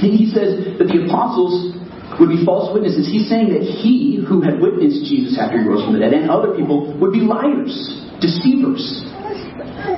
He 0.00 0.28
says 0.32 0.76
that 0.80 0.88
the 0.88 1.08
apostles 1.08 1.76
would 2.20 2.28
be 2.28 2.44
false 2.44 2.72
witnesses. 2.72 3.08
He's 3.08 3.28
saying 3.28 3.52
that 3.56 3.64
he 3.64 4.20
who 4.20 4.40
had 4.42 4.60
witnessed 4.60 5.08
Jesus 5.08 5.38
after 5.38 5.60
he 5.60 5.64
rose 5.64 5.84
from 5.84 5.94
the 5.96 6.02
dead 6.02 6.12
and 6.12 6.28
other 6.28 6.52
people 6.52 6.92
would 7.00 7.12
be 7.12 7.24
liars, 7.24 7.72
deceivers. 8.20 8.82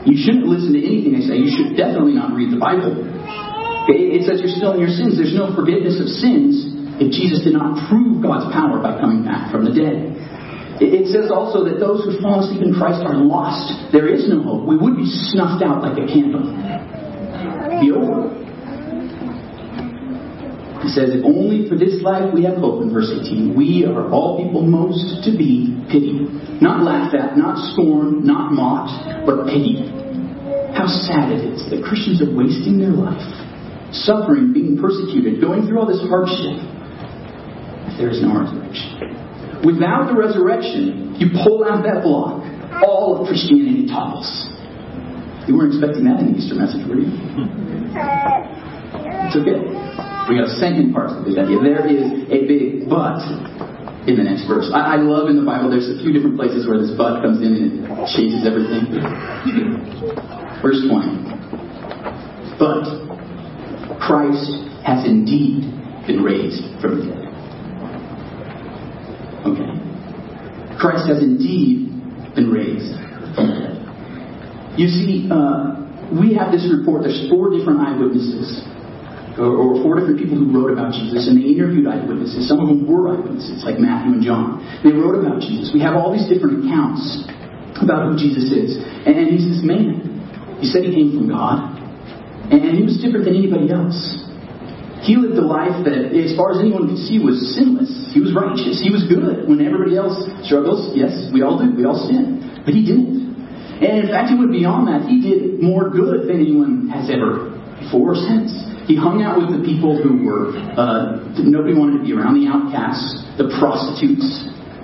You 0.07 0.17
shouldn't 0.17 0.47
listen 0.47 0.73
to 0.77 0.81
anything 0.81 1.17
they 1.17 1.25
say. 1.27 1.37
You 1.41 1.51
should 1.51 1.77
definitely 1.77 2.15
not 2.15 2.33
read 2.37 2.53
the 2.53 2.61
Bible. 2.61 2.95
It 3.89 4.25
says 4.25 4.41
you're 4.41 4.57
still 4.57 4.73
in 4.73 4.81
your 4.81 4.93
sins. 4.93 5.19
There's 5.21 5.37
no 5.37 5.53
forgiveness 5.53 6.01
of 6.01 6.09
sins 6.09 6.73
if 7.01 7.11
Jesus 7.13 7.45
did 7.45 7.53
not 7.53 7.77
prove 7.91 8.23
God's 8.23 8.49
power 8.55 8.81
by 8.81 8.97
coming 8.97 9.27
back 9.27 9.53
from 9.53 9.67
the 9.67 9.75
dead. 9.75 10.15
It 10.81 11.07
says 11.11 11.31
also 11.31 11.63
that 11.65 11.79
those 11.79 12.03
who 12.03 12.19
fall 12.19 12.43
asleep 12.43 12.63
in 12.63 12.75
Christ 12.75 13.07
are 13.07 13.15
lost. 13.15 13.93
There 13.93 14.11
is 14.11 14.27
no 14.27 14.43
hope. 14.43 14.67
We 14.67 14.77
would 14.77 14.97
be 14.97 15.07
snuffed 15.07 15.63
out 15.63 15.83
like 15.83 15.95
a 15.99 16.07
candle. 16.07 16.51
Be 17.79 17.95
over. 17.95 18.44
He 20.85 20.93
says, 20.93 21.17
If 21.17 21.25
only 21.25 21.65
for 21.65 21.81
this 21.81 22.05
life 22.05 22.29
we 22.29 22.45
have 22.45 22.61
hope 22.61 22.85
in 22.85 22.93
verse 22.93 23.09
18. 23.09 23.57
We 23.57 23.89
are 23.89 24.13
all 24.13 24.37
people 24.37 24.61
most 24.61 25.25
to 25.25 25.33
be 25.33 25.73
pitied. 25.89 26.61
Not 26.61 26.85
laughed 26.85 27.17
at, 27.17 27.41
not 27.41 27.57
scorned, 27.73 28.21
not 28.21 28.53
mocked, 28.53 29.25
but 29.25 29.49
pitied. 29.49 29.89
How 30.77 30.85
sad 30.85 31.33
it 31.33 31.41
is 31.41 31.65
that 31.73 31.81
Christians 31.89 32.21
are 32.21 32.29
wasting 32.29 32.77
their 32.77 32.93
life, 32.93 33.25
suffering, 33.97 34.53
being 34.53 34.77
persecuted, 34.77 35.41
going 35.41 35.65
through 35.65 35.81
all 35.81 35.89
this 35.89 36.05
hardship, 36.05 36.61
if 37.89 37.97
there 37.97 38.13
is 38.13 38.21
no 38.21 38.37
resurrection. 38.37 39.65
Without 39.65 40.13
the 40.13 40.17
resurrection, 40.19 41.17
you 41.17 41.33
pull 41.33 41.65
out 41.65 41.81
that 41.89 42.05
block, 42.05 42.45
all 42.85 43.17
of 43.17 43.25
Christianity 43.25 43.89
topples. 43.89 44.29
You 45.49 45.57
weren't 45.57 45.73
expecting 45.73 46.05
that 46.05 46.21
in 46.21 46.33
the 46.33 46.37
Easter 46.37 46.61
message, 46.61 46.85
were 46.85 47.01
you? 47.01 47.09
It's 49.25 49.37
okay. 49.41 50.14
We 50.29 50.41
got 50.41 50.49
a 50.49 50.57
second 50.57 50.93
part 50.97 51.13
to 51.13 51.21
this 51.21 51.37
idea. 51.37 51.61
There 51.61 51.85
is 51.85 52.25
a 52.33 52.39
big 52.49 52.89
but 52.89 53.21
in 54.09 54.17
the 54.17 54.25
next 54.25 54.49
verse. 54.49 54.71
I, 54.73 54.97
I 54.97 54.97
love 54.97 55.29
in 55.29 55.37
the 55.37 55.45
Bible, 55.45 55.69
there's 55.69 55.89
a 55.89 56.01
few 56.01 56.13
different 56.17 56.41
places 56.41 56.65
where 56.65 56.81
this 56.81 56.93
but 56.97 57.21
comes 57.21 57.45
in 57.45 57.53
and 57.53 57.85
it 57.85 58.09
changes 58.17 58.49
everything. 58.49 58.89
Verse 60.65 60.81
20. 60.81 62.57
But 62.57 62.89
Christ 64.01 64.49
has 64.85 65.05
indeed 65.05 65.69
been 66.09 66.25
raised 66.25 66.65
from 66.81 67.01
the 67.01 67.05
dead. 67.05 67.29
Okay. 69.45 69.71
Christ 70.81 71.05
has 71.09 71.21
indeed 71.21 71.93
been 72.33 72.49
raised 72.49 72.97
from 73.37 73.53
the 73.53 73.57
dead. 73.61 73.77
You 74.81 74.89
see, 74.89 75.29
uh, 75.29 75.85
we 76.17 76.33
have 76.33 76.53
this 76.53 76.65
report. 76.73 77.05
There's 77.05 77.29
four 77.29 77.53
different 77.53 77.81
eyewitnesses 77.81 78.65
or, 79.39 79.83
four 79.83 79.99
different 79.99 80.19
people 80.19 80.39
who 80.39 80.47
wrote 80.51 80.71
about 80.71 80.95
Jesus, 80.95 81.27
and 81.27 81.35
they 81.39 81.47
interviewed 81.51 81.87
eyewitnesses. 81.87 82.47
Some 82.47 82.63
of 82.63 82.71
them 82.71 82.87
were 82.87 83.11
eyewitnesses, 83.11 83.67
like 83.67 83.79
Matthew 83.83 84.15
and 84.15 84.23
John. 84.23 84.63
They 84.87 84.95
wrote 84.95 85.19
about 85.19 85.43
Jesus. 85.43 85.75
We 85.75 85.83
have 85.83 85.99
all 85.99 86.15
these 86.15 86.27
different 86.31 86.67
accounts 86.67 87.03
about 87.83 88.07
who 88.07 88.15
Jesus 88.15 88.51
is. 88.55 88.79
And, 89.07 89.15
and 89.19 89.27
he's 89.35 89.47
this 89.47 89.63
man. 89.67 90.59
He 90.63 90.71
said 90.71 90.87
he 90.87 90.95
came 90.95 91.19
from 91.19 91.27
God, 91.29 91.75
and 92.55 92.79
he 92.79 92.83
was 92.87 92.97
different 93.03 93.27
than 93.27 93.35
anybody 93.35 93.75
else. 93.75 93.99
He 95.05 95.21
lived 95.21 95.37
a 95.37 95.45
life 95.45 95.85
that, 95.85 96.17
as 96.17 96.33
far 96.33 96.57
as 96.57 96.65
anyone 96.65 96.89
could 96.89 97.03
see, 97.05 97.21
was 97.21 97.37
sinless. 97.53 97.93
He 98.17 98.25
was 98.25 98.33
righteous. 98.33 98.81
He 98.81 98.89
was 98.89 99.05
good. 99.05 99.45
When 99.45 99.61
everybody 99.61 100.01
else 100.01 100.17
struggles, 100.49 100.97
yes, 100.97 101.29
we 101.29 101.45
all 101.45 101.61
do. 101.61 101.69
We 101.77 101.85
all 101.85 102.09
sin. 102.09 102.41
But 102.65 102.73
he 102.73 102.89
didn't. 102.89 103.21
And 103.85 104.01
in 104.01 104.09
fact, 104.09 104.33
he 104.33 104.39
went 104.39 104.49
beyond 104.49 104.89
that. 104.89 105.05
He 105.05 105.21
did 105.21 105.61
more 105.61 105.93
good 105.93 106.25
than 106.25 106.41
anyone 106.41 106.89
has 106.89 107.13
ever 107.13 107.53
before 107.85 108.17
or 108.17 108.19
since. 108.19 108.49
He 108.85 108.97
hung 108.97 109.25
out 109.25 109.41
with 109.41 109.57
the 109.57 109.63
people 109.65 109.97
who 109.97 110.21
were, 110.21 110.53
uh, 110.77 111.25
nobody 111.41 111.73
wanted 111.73 112.01
to 112.01 112.05
be 112.05 112.13
around, 112.13 112.37
the 112.37 112.49
outcasts, 112.53 113.25
the 113.41 113.49
prostitutes, 113.57 114.25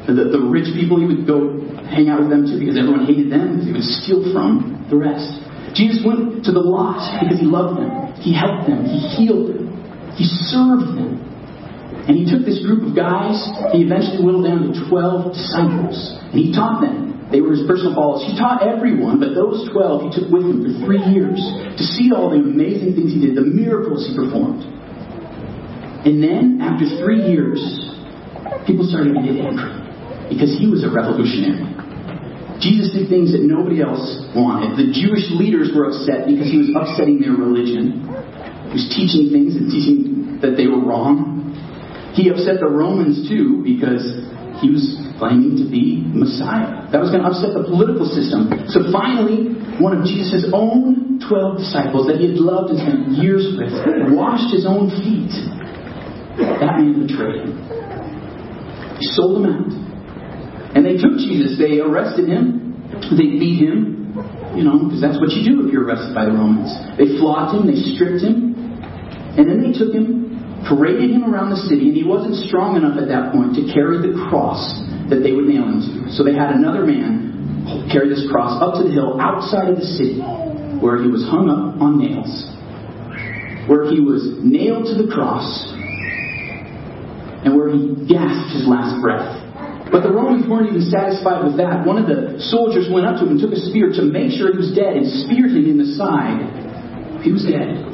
the, 0.09 0.33
the 0.33 0.41
rich 0.41 0.73
people. 0.73 0.97
He 0.97 1.05
would 1.05 1.29
go 1.29 1.61
hang 1.85 2.09
out 2.09 2.25
with 2.25 2.31
them 2.33 2.49
too 2.49 2.57
because 2.57 2.81
everyone 2.81 3.05
hated 3.05 3.29
them 3.29 3.61
he 3.61 3.73
would 3.73 3.85
steal 3.85 4.25
from 4.33 4.87
the 4.89 4.97
rest. 4.97 5.29
Jesus 5.77 6.03
went 6.03 6.43
to 6.49 6.51
the 6.51 6.63
lost 6.63 7.13
because 7.21 7.39
he 7.39 7.47
loved 7.47 7.79
them. 7.79 8.17
He 8.19 8.35
helped 8.35 8.67
them. 8.67 8.89
He 8.89 8.99
healed 9.15 9.55
them. 9.55 9.69
He 10.17 10.27
served 10.51 10.97
them. 10.99 11.21
And 12.09 12.17
he 12.17 12.25
took 12.27 12.43
this 12.43 12.65
group 12.65 12.83
of 12.83 12.97
guys, 12.97 13.37
he 13.71 13.85
eventually 13.85 14.25
whittled 14.25 14.49
down 14.49 14.73
to 14.73 14.89
12 14.89 15.37
disciples. 15.37 15.95
And 16.33 16.39
he 16.41 16.51
taught 16.51 16.81
them. 16.81 17.10
They 17.31 17.41
were 17.41 17.55
his 17.55 17.63
personal 17.67 17.95
followers. 17.95 18.27
He 18.27 18.35
taught 18.35 18.67
everyone, 18.67 19.23
but 19.23 19.39
those 19.39 19.71
12 19.71 20.03
he 20.03 20.11
took 20.19 20.29
with 20.35 20.43
him 20.43 20.67
for 20.67 20.73
three 20.83 21.03
years 21.15 21.39
to 21.79 21.85
see 21.87 22.11
all 22.11 22.35
the 22.35 22.43
amazing 22.43 22.99
things 22.99 23.15
he 23.15 23.23
did, 23.23 23.39
the 23.39 23.47
miracles 23.47 24.03
he 24.11 24.19
performed. 24.19 24.67
And 26.03 26.19
then, 26.19 26.59
after 26.59 26.89
three 26.99 27.23
years, 27.29 27.61
people 28.67 28.89
started 28.89 29.15
to 29.15 29.23
get 29.23 29.39
angry 29.39 29.71
because 30.27 30.51
he 30.59 30.67
was 30.67 30.83
a 30.83 30.91
revolutionary. 30.91 31.71
Jesus 32.59 32.93
did 32.93 33.09
things 33.09 33.33
that 33.33 33.47
nobody 33.47 33.81
else 33.81 34.05
wanted. 34.37 34.77
The 34.77 34.93
Jewish 34.93 35.29
leaders 35.33 35.73
were 35.73 35.89
upset 35.89 36.29
because 36.29 36.51
he 36.51 36.61
was 36.61 36.69
upsetting 36.77 37.21
their 37.21 37.33
religion. 37.33 38.05
He 38.69 38.75
was 38.77 38.87
teaching 38.93 39.33
things 39.33 39.57
and 39.57 39.71
teaching 39.73 40.41
that 40.45 40.61
they 40.61 40.69
were 40.69 40.81
wrong. 40.81 41.41
He 42.13 42.29
upset 42.29 42.61
the 42.61 42.69
Romans 42.69 43.29
too 43.29 43.65
because 43.65 44.05
he 44.61 44.69
was 44.69 44.85
claiming 45.17 45.57
to 45.57 45.67
be 45.69 46.05
Messiah. 46.13 46.85
That 46.93 47.01
was 47.01 47.09
going 47.09 47.25
to 47.25 47.33
upset 47.33 47.57
the 47.57 47.65
political 47.65 48.05
system. 48.05 48.53
So 48.69 48.93
finally, 48.93 49.57
one 49.81 49.97
of 49.97 50.05
Jesus' 50.05 50.49
own 50.53 51.21
12 51.25 51.65
disciples 51.65 52.09
that 52.09 52.21
he 52.21 52.33
had 52.33 52.41
loved 52.41 52.73
and 52.73 52.81
spent 52.81 53.01
years 53.17 53.49
with 53.57 53.73
washed 54.13 54.53
his 54.53 54.69
own 54.69 54.93
feet. 55.01 55.33
That 56.61 56.81
man 56.81 57.05
betrayed 57.05 57.49
him. 57.49 57.57
He 59.01 59.07
sold 59.17 59.41
him 59.41 59.49
out. 59.49 59.73
And 60.77 60.85
they 60.85 61.01
took 61.01 61.17
Jesus. 61.19 61.57
They 61.57 61.81
arrested 61.81 62.29
him. 62.29 62.77
They 63.17 63.41
beat 63.41 63.65
him. 63.65 64.13
You 64.55 64.65
know, 64.65 64.87
because 64.87 65.01
that's 65.01 65.17
what 65.17 65.33
you 65.33 65.41
do 65.47 65.67
if 65.67 65.73
you're 65.73 65.89
arrested 65.89 66.13
by 66.15 66.27
the 66.27 66.33
Romans. 66.33 66.69
They 66.99 67.17
flogged 67.17 67.57
him. 67.57 67.65
They 67.65 67.79
stripped 67.97 68.21
him. 68.21 68.57
And 69.41 69.49
then 69.49 69.63
they 69.63 69.73
took 69.73 69.95
him 69.95 70.30
paraded 70.69 71.11
him 71.11 71.25
around 71.25 71.51
the 71.51 71.63
city, 71.69 71.89
and 71.89 71.97
he 71.97 72.05
wasn't 72.05 72.37
strong 72.49 72.77
enough 72.77 72.99
at 73.01 73.09
that 73.09 73.33
point 73.33 73.57
to 73.57 73.65
carry 73.73 74.01
the 74.03 74.13
cross 74.29 74.61
that 75.09 75.25
they 75.25 75.33
would 75.33 75.49
nail 75.49 75.65
him 75.65 75.81
to. 75.81 76.13
So 76.13 76.25
they 76.25 76.35
had 76.35 76.53
another 76.53 76.85
man 76.85 77.89
carry 77.93 78.09
this 78.09 78.27
cross 78.31 78.61
up 78.63 78.81
to 78.81 78.89
the 78.89 78.93
hill 78.95 79.21
outside 79.21 79.69
of 79.69 79.77
the 79.77 79.89
city, 79.99 80.21
where 80.81 81.03
he 81.03 81.09
was 81.09 81.23
hung 81.29 81.51
up 81.51 81.81
on 81.81 81.99
nails, 81.99 82.31
where 83.69 83.91
he 83.91 84.01
was 84.01 84.41
nailed 84.43 84.87
to 84.91 84.95
the 84.97 85.09
cross, 85.11 85.45
and 87.45 87.57
where 87.57 87.73
he 87.73 87.95
gasped 88.09 88.53
his 88.53 88.69
last 88.69 89.01
breath. 89.01 89.41
But 89.91 90.07
the 90.07 90.13
Romans 90.15 90.47
weren't 90.47 90.71
even 90.71 90.87
satisfied 90.87 91.43
with 91.43 91.59
that. 91.59 91.83
One 91.83 91.99
of 91.99 92.07
the 92.07 92.39
soldiers 92.55 92.87
went 92.87 93.11
up 93.11 93.19
to 93.19 93.27
him 93.27 93.35
and 93.35 93.41
took 93.43 93.51
a 93.51 93.59
spear 93.59 93.91
to 93.99 94.07
make 94.07 94.31
sure 94.39 94.55
he 94.55 94.59
was 94.59 94.71
dead 94.71 94.95
and 94.95 95.03
speared 95.27 95.51
him 95.51 95.67
in 95.67 95.83
the 95.83 95.99
side. 95.99 96.47
He 97.27 97.35
was 97.35 97.43
dead. 97.43 97.90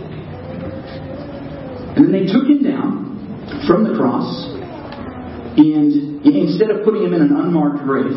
And 1.96 2.04
then 2.04 2.12
they 2.12 2.28
took 2.28 2.44
him 2.44 2.62
down 2.62 3.64
from 3.66 3.88
the 3.88 3.96
cross, 3.96 4.28
and 5.56 6.20
instead 6.28 6.68
of 6.68 6.84
putting 6.84 7.08
him 7.08 7.14
in 7.14 7.22
an 7.22 7.32
unmarked 7.32 7.82
grave, 7.88 8.12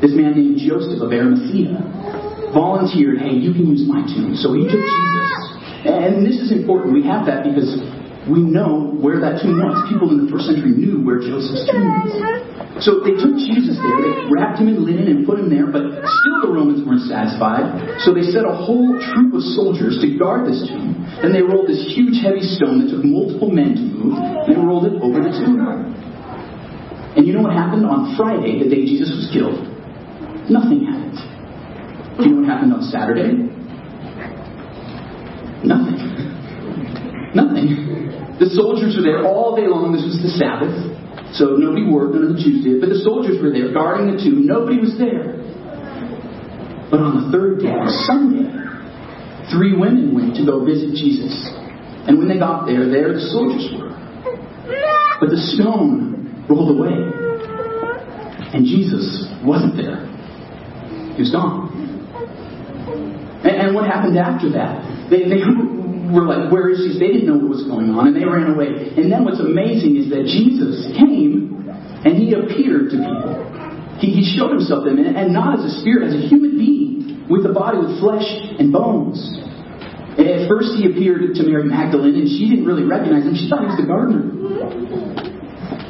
this 0.00 0.14
man 0.14 0.38
named 0.38 0.62
Joseph 0.62 1.02
of 1.02 1.10
Arimathea 1.10 1.82
volunteered, 2.54 3.18
hey, 3.18 3.34
you 3.34 3.50
can 3.52 3.66
use 3.66 3.82
my 3.84 4.06
tomb. 4.06 4.38
So 4.38 4.54
he 4.54 4.62
took 4.64 4.78
Jesus. 4.78 5.30
And 5.84 6.22
this 6.24 6.38
is 6.38 6.54
important. 6.54 6.94
We 6.94 7.02
have 7.10 7.26
that 7.26 7.42
because 7.42 7.74
we 8.28 8.44
know 8.44 8.92
where 9.00 9.18
that 9.24 9.40
tomb 9.40 9.56
was. 9.56 9.88
People 9.88 10.12
in 10.12 10.24
the 10.24 10.28
first 10.28 10.46
century 10.46 10.76
knew 10.76 11.00
where 11.00 11.18
Joseph's 11.18 11.64
tomb 11.64 11.88
was. 11.88 12.12
So 12.84 13.02
they 13.02 13.18
took 13.18 13.34
Jesus 13.34 13.74
there, 13.74 13.98
they 13.98 14.30
wrapped 14.30 14.62
him 14.62 14.70
in 14.70 14.86
linen 14.86 15.10
and 15.10 15.26
put 15.26 15.40
him 15.40 15.50
there, 15.50 15.66
but 15.66 15.82
still 15.82 16.38
the 16.46 16.52
Romans 16.54 16.86
weren't 16.86 17.10
satisfied. 17.10 17.98
So 18.06 18.14
they 18.14 18.22
set 18.22 18.46
a 18.46 18.54
whole 18.54 18.94
troop 18.94 19.34
of 19.34 19.42
soldiers 19.58 19.98
to 19.98 20.06
guard 20.14 20.46
this 20.46 20.62
tomb. 20.62 20.94
Then 21.18 21.34
they 21.34 21.42
rolled 21.42 21.66
this 21.66 21.82
huge 21.90 22.22
heavy 22.22 22.44
stone 22.44 22.86
that 22.86 22.94
took 22.94 23.02
multiple 23.02 23.50
men 23.50 23.74
to 23.74 23.82
move, 23.82 24.14
and 24.14 24.46
they 24.46 24.54
rolled 24.54 24.86
it 24.86 24.94
over 25.02 25.18
the 25.18 25.32
tomb. 25.34 25.58
And 27.18 27.26
you 27.26 27.34
know 27.34 27.42
what 27.42 27.56
happened 27.56 27.82
on 27.82 28.14
Friday, 28.14 28.62
the 28.62 28.70
day 28.70 28.86
Jesus 28.86 29.10
was 29.10 29.26
killed? 29.34 29.58
Nothing 30.46 30.86
happened. 30.86 31.18
Do 32.14 32.30
you 32.30 32.30
know 32.30 32.46
what 32.46 32.50
happened 32.50 32.78
on 32.78 32.82
Saturday? 32.94 33.42
Nothing. 35.66 36.37
Nothing. 37.34 38.36
The 38.38 38.48
soldiers 38.54 38.96
were 38.96 39.02
there 39.02 39.26
all 39.26 39.56
day 39.56 39.66
long. 39.66 39.92
This 39.92 40.06
was 40.06 40.22
the 40.22 40.32
Sabbath. 40.38 40.72
So 41.36 41.60
nobody 41.60 41.84
worked, 41.84 42.16
none 42.16 42.32
of 42.32 42.32
the 42.36 42.40
Jews 42.40 42.64
did. 42.64 42.80
But 42.80 42.88
the 42.88 43.02
soldiers 43.04 43.36
were 43.42 43.52
there 43.52 43.68
guarding 43.74 44.14
the 44.14 44.16
tomb. 44.16 44.48
Nobody 44.48 44.80
was 44.80 44.96
there. 44.96 45.36
But 46.88 47.04
on 47.04 47.20
the 47.20 47.24
third 47.28 47.60
day, 47.60 47.76
Sunday, 48.08 48.48
three 49.52 49.76
women 49.76 50.16
went 50.16 50.32
to 50.40 50.44
go 50.48 50.64
visit 50.64 50.96
Jesus. 50.96 51.36
And 52.08 52.16
when 52.16 52.32
they 52.32 52.40
got 52.40 52.64
there, 52.64 52.88
there 52.88 53.12
the 53.12 53.20
soldiers 53.28 53.68
were. 53.76 53.92
But 55.20 55.28
the 55.28 55.40
stone 55.52 56.46
rolled 56.48 56.72
away. 56.72 56.96
And 58.56 58.64
Jesus 58.64 59.28
wasn't 59.44 59.76
there. 59.76 60.08
He 61.12 61.20
was 61.20 61.28
gone. 61.28 61.68
And, 63.44 63.68
and 63.68 63.74
what 63.74 63.84
happened 63.84 64.16
after 64.16 64.48
that? 64.56 64.80
They, 65.12 65.28
they 65.28 65.44
were 66.12 66.24
like, 66.24 66.50
Where 66.52 66.68
is 66.70 66.78
Jesus? 66.78 66.98
They 66.98 67.12
didn't 67.12 67.26
know 67.28 67.38
what 67.38 67.60
was 67.60 67.64
going 67.68 67.90
on, 67.92 68.12
and 68.12 68.16
they 68.16 68.24
ran 68.24 68.52
away. 68.52 68.96
And 68.96 69.12
then 69.12 69.24
what's 69.24 69.40
amazing 69.40 69.96
is 69.96 70.08
that 70.10 70.24
Jesus 70.24 70.88
came 70.96 71.58
and 72.04 72.14
he 72.16 72.32
appeared 72.32 72.90
to 72.94 72.96
people. 72.96 73.34
He, 73.98 74.14
he 74.14 74.24
showed 74.38 74.54
himself 74.54 74.86
to 74.86 74.94
them, 74.94 75.02
and 75.02 75.34
not 75.34 75.58
as 75.58 75.66
a 75.66 75.72
spirit, 75.82 76.06
as 76.06 76.14
a 76.14 76.22
human 76.30 76.54
being. 76.56 77.26
with 77.28 77.44
a 77.44 77.52
body 77.52 77.76
with 77.78 78.00
flesh 78.00 78.24
and 78.58 78.72
bones. 78.72 79.20
And 80.16 80.26
At 80.26 80.48
first, 80.48 80.74
he 80.74 80.88
appeared 80.88 81.34
to 81.34 81.42
Mary 81.44 81.64
Magdalene, 81.68 82.16
and 82.16 82.26
she 82.26 82.48
didn't 82.48 82.64
really 82.64 82.88
recognize 82.88 83.22
him. 83.26 83.36
She 83.36 83.46
thought 83.50 83.62
he 83.62 83.70
was 83.70 83.78
the 83.78 83.86
gardener. 83.86 84.24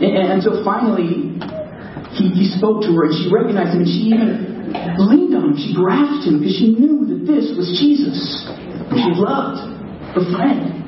And, 0.03 0.37
and 0.37 0.39
so 0.43 0.65
finally, 0.65 1.39
he, 2.19 2.25
he 2.35 2.47
spoke 2.59 2.83
to 2.85 2.91
her, 2.93 3.09
and 3.09 3.15
she 3.15 3.31
recognized 3.31 3.73
him, 3.77 3.87
and 3.87 3.91
she 3.93 4.03
even 4.11 4.29
leaned 4.99 5.33
on 5.39 5.53
him. 5.53 5.57
She 5.57 5.73
grasped 5.73 6.27
him 6.27 6.41
because 6.41 6.57
she 6.59 6.75
knew 6.75 7.07
that 7.09 7.25
this 7.25 7.55
was 7.57 7.71
Jesus. 7.79 8.19
She 8.93 9.13
loved 9.17 9.78
her 10.15 10.25
friend. 10.33 10.79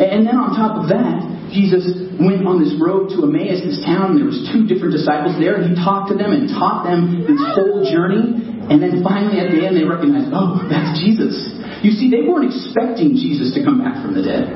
And 0.00 0.24
then 0.26 0.34
on 0.34 0.56
top 0.56 0.80
of 0.80 0.88
that, 0.88 1.32
Jesus 1.52 1.84
went 2.16 2.48
on 2.48 2.64
this 2.64 2.72
road 2.80 3.12
to 3.12 3.28
Emmaus, 3.28 3.60
this 3.60 3.84
town. 3.84 4.16
There 4.16 4.24
was 4.24 4.40
two 4.48 4.64
different 4.64 4.96
disciples 4.96 5.36
there, 5.36 5.60
and 5.60 5.68
he 5.68 5.74
talked 5.76 6.08
to 6.08 6.16
them 6.16 6.32
and 6.32 6.48
taught 6.48 6.88
them 6.88 7.28
this 7.28 7.40
whole 7.52 7.84
journey. 7.84 8.40
And 8.72 8.80
then 8.80 9.04
finally, 9.04 9.36
at 9.36 9.52
the 9.52 9.60
end, 9.60 9.76
they 9.76 9.84
recognized, 9.84 10.32
oh, 10.32 10.64
that's 10.72 10.96
Jesus. 11.04 11.36
You 11.84 11.92
see, 11.92 12.08
they 12.08 12.24
weren't 12.24 12.48
expecting 12.48 13.20
Jesus 13.20 13.52
to 13.52 13.60
come 13.60 13.84
back 13.84 14.00
from 14.00 14.16
the 14.16 14.24
dead. 14.24 14.48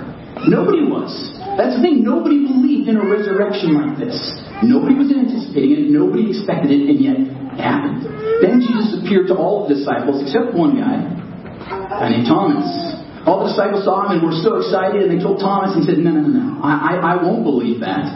Nobody 0.49 0.89
was. 0.89 1.13
That's 1.61 1.77
the 1.77 1.83
thing. 1.85 2.01
Nobody 2.01 2.49
believed 2.49 2.89
in 2.89 2.97
a 2.97 3.05
resurrection 3.05 3.77
like 3.77 4.01
this. 4.01 4.17
Nobody 4.65 4.97
was 4.97 5.13
anticipating 5.13 5.85
it. 5.85 5.93
Nobody 5.93 6.33
expected 6.33 6.73
it, 6.73 6.89
and 6.89 6.97
yet 6.97 7.17
it 7.21 7.61
happened. 7.61 8.09
Then 8.41 8.65
Jesus 8.65 9.05
appeared 9.05 9.29
to 9.29 9.37
all 9.37 9.69
the 9.69 9.77
disciples 9.77 10.25
except 10.25 10.57
one 10.57 10.81
guy, 10.81 10.97
a 10.97 12.09
named 12.09 12.25
Thomas. 12.25 12.96
All 13.27 13.43
the 13.43 13.51
disciples 13.51 13.83
saw 13.83 14.07
him 14.07 14.17
and 14.17 14.23
were 14.23 14.39
so 14.39 14.63
excited, 14.63 15.03
and 15.03 15.11
they 15.11 15.19
told 15.19 15.43
Thomas 15.43 15.75
and 15.75 15.83
said, 15.83 15.99
No, 15.99 16.15
no, 16.15 16.23
no, 16.23 16.31
no. 16.31 16.63
I, 16.63 16.95
I, 16.95 17.15
I 17.15 17.15
won't 17.19 17.43
believe 17.43 17.83
that. 17.83 18.07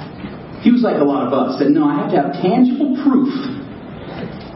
He 0.63 0.71
was 0.71 0.87
like 0.87 1.03
a 1.03 1.05
lot 1.05 1.27
of 1.27 1.35
us, 1.35 1.59
said, 1.59 1.75
No, 1.75 1.83
I 1.83 1.99
have 1.99 2.15
to 2.15 2.17
have 2.23 2.31
tangible 2.39 2.95
proof 3.03 3.27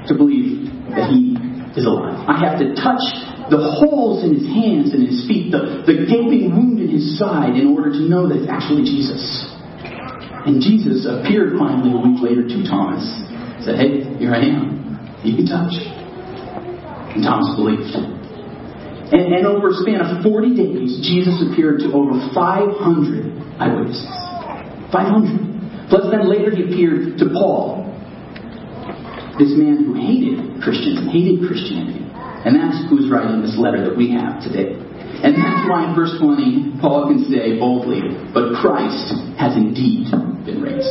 to 0.06 0.14
believe 0.14 0.70
that 0.94 1.10
he 1.10 1.34
is 1.74 1.82
alive. 1.82 2.22
I 2.30 2.38
have 2.38 2.62
to 2.62 2.70
touch 2.78 3.02
the 3.50 3.58
holes 3.58 4.22
in 4.22 4.38
his 4.38 4.46
hands 4.46 4.94
and 4.94 5.02
his 5.02 5.26
feet, 5.26 5.50
the, 5.50 5.82
the 5.90 6.06
gaping 6.06 6.54
wound 6.54 6.78
in 6.78 6.86
his 6.86 7.18
side, 7.18 7.58
in 7.58 7.74
order 7.74 7.90
to 7.90 8.02
know 8.06 8.30
that 8.30 8.46
it's 8.46 8.50
actually 8.50 8.86
Jesus. 8.86 9.20
And 10.46 10.62
Jesus 10.62 11.02
appeared 11.02 11.58
finally 11.58 11.90
a 11.90 11.98
week 11.98 12.22
later 12.22 12.46
to 12.46 12.58
Thomas. 12.62 13.02
Said, 13.66 13.74
Hey, 13.74 14.06
here 14.22 14.30
I 14.30 14.54
am. 14.54 14.86
You 15.26 15.34
can 15.34 15.50
touch. 15.50 15.74
And 17.18 17.26
Thomas 17.26 17.58
believed. 17.58 18.22
And, 19.14 19.30
and 19.30 19.46
over 19.46 19.70
a 19.70 19.76
span 19.78 20.02
of 20.02 20.26
40 20.26 20.58
days, 20.58 20.98
Jesus 21.06 21.38
appeared 21.46 21.78
to 21.86 21.94
over 21.94 22.18
500 22.34 23.62
eyewitnesses. 23.62 24.10
500. 24.90 25.86
Plus, 25.86 26.10
then 26.10 26.26
later 26.26 26.50
he 26.50 26.66
appeared 26.66 27.14
to 27.22 27.30
Paul, 27.30 27.86
this 29.38 29.54
man 29.54 29.86
who 29.86 29.94
hated 29.94 30.58
Christians 30.66 30.98
and 30.98 31.14
hated 31.14 31.46
Christianity. 31.46 32.02
And 32.42 32.58
that's 32.58 32.90
who's 32.90 33.06
writing 33.06 33.38
this 33.38 33.54
letter 33.54 33.86
that 33.86 33.94
we 33.94 34.10
have 34.18 34.42
today. 34.42 34.74
And 35.22 35.38
that's 35.38 35.62
why 35.70 35.86
in 35.86 35.94
verse 35.94 36.18
20, 36.18 36.82
Paul 36.82 37.06
can 37.06 37.22
say 37.30 37.54
boldly, 37.54 38.02
But 38.34 38.58
Christ 38.58 39.14
has 39.38 39.54
indeed 39.54 40.10
been 40.42 40.58
raised. 40.58 40.90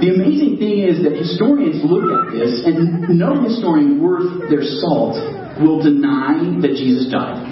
The 0.00 0.08
amazing 0.16 0.56
thing 0.56 0.80
is 0.80 1.04
that 1.04 1.12
historians 1.12 1.84
look 1.84 2.08
at 2.08 2.32
this, 2.32 2.64
and 2.64 3.20
no 3.20 3.36
historian 3.44 4.00
worth 4.00 4.48
their 4.48 4.64
salt 4.64 5.41
will 5.60 5.82
deny 5.82 6.40
that 6.62 6.72
Jesus 6.78 7.10
died. 7.10 7.44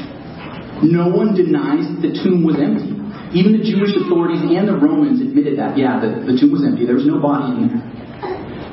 No 0.81 1.09
one 1.13 1.37
denies 1.37 1.85
that 1.93 2.01
the 2.01 2.13
tomb 2.25 2.41
was 2.47 2.57
empty. 2.57 2.97
Even 3.37 3.61
the 3.61 3.65
Jewish 3.65 3.93
authorities 4.01 4.41
and 4.43 4.67
the 4.67 4.75
Romans 4.75 5.21
admitted 5.21 5.61
that, 5.61 5.77
yeah, 5.77 6.01
the, 6.01 6.25
the 6.25 6.35
tomb 6.41 6.51
was 6.51 6.65
empty. 6.65 6.89
There 6.89 6.97
was 6.97 7.07
no 7.07 7.21
body 7.21 7.53
in 7.53 7.69
there. 7.69 7.85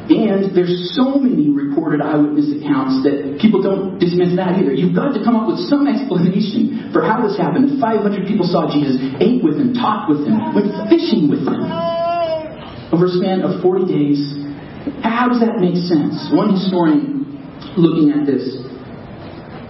And 0.07 0.55
there's 0.55 0.95
so 0.95 1.19
many 1.19 1.51
reported 1.51 1.99
eyewitness 1.99 2.47
accounts 2.55 3.03
that 3.03 3.43
people 3.43 3.59
don't 3.59 3.99
dismiss 3.99 4.39
that 4.39 4.55
either. 4.55 4.71
You've 4.71 4.95
got 4.95 5.11
to 5.11 5.19
come 5.19 5.35
up 5.35 5.51
with 5.51 5.59
some 5.67 5.83
explanation 5.83 6.95
for 6.95 7.03
how 7.03 7.19
this 7.27 7.35
happened. 7.35 7.75
500 7.75 8.23
people 8.23 8.47
saw 8.47 8.71
Jesus, 8.71 8.95
ate 9.19 9.43
with 9.43 9.59
him, 9.59 9.75
talked 9.75 10.07
with 10.07 10.23
him, 10.23 10.55
went 10.55 10.71
fishing 10.87 11.27
with 11.27 11.43
him 11.43 11.59
over 12.95 13.11
a 13.11 13.13
span 13.19 13.43
of 13.43 13.59
40 13.59 13.83
days. 13.83 14.19
How 15.03 15.27
does 15.27 15.43
that 15.43 15.59
make 15.59 15.75
sense? 15.75 16.31
One 16.31 16.55
historian 16.55 17.27
looking 17.75 18.15
at 18.15 18.23
this, 18.23 18.47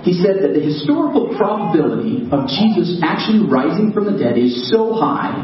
he 0.08 0.16
said 0.24 0.40
that 0.40 0.56
the 0.56 0.64
historical 0.64 1.36
probability 1.36 2.24
of 2.32 2.48
Jesus 2.48 3.04
actually 3.04 3.44
rising 3.44 3.92
from 3.92 4.08
the 4.08 4.16
dead 4.16 4.40
is 4.40 4.72
so 4.72 4.96
high 4.96 5.36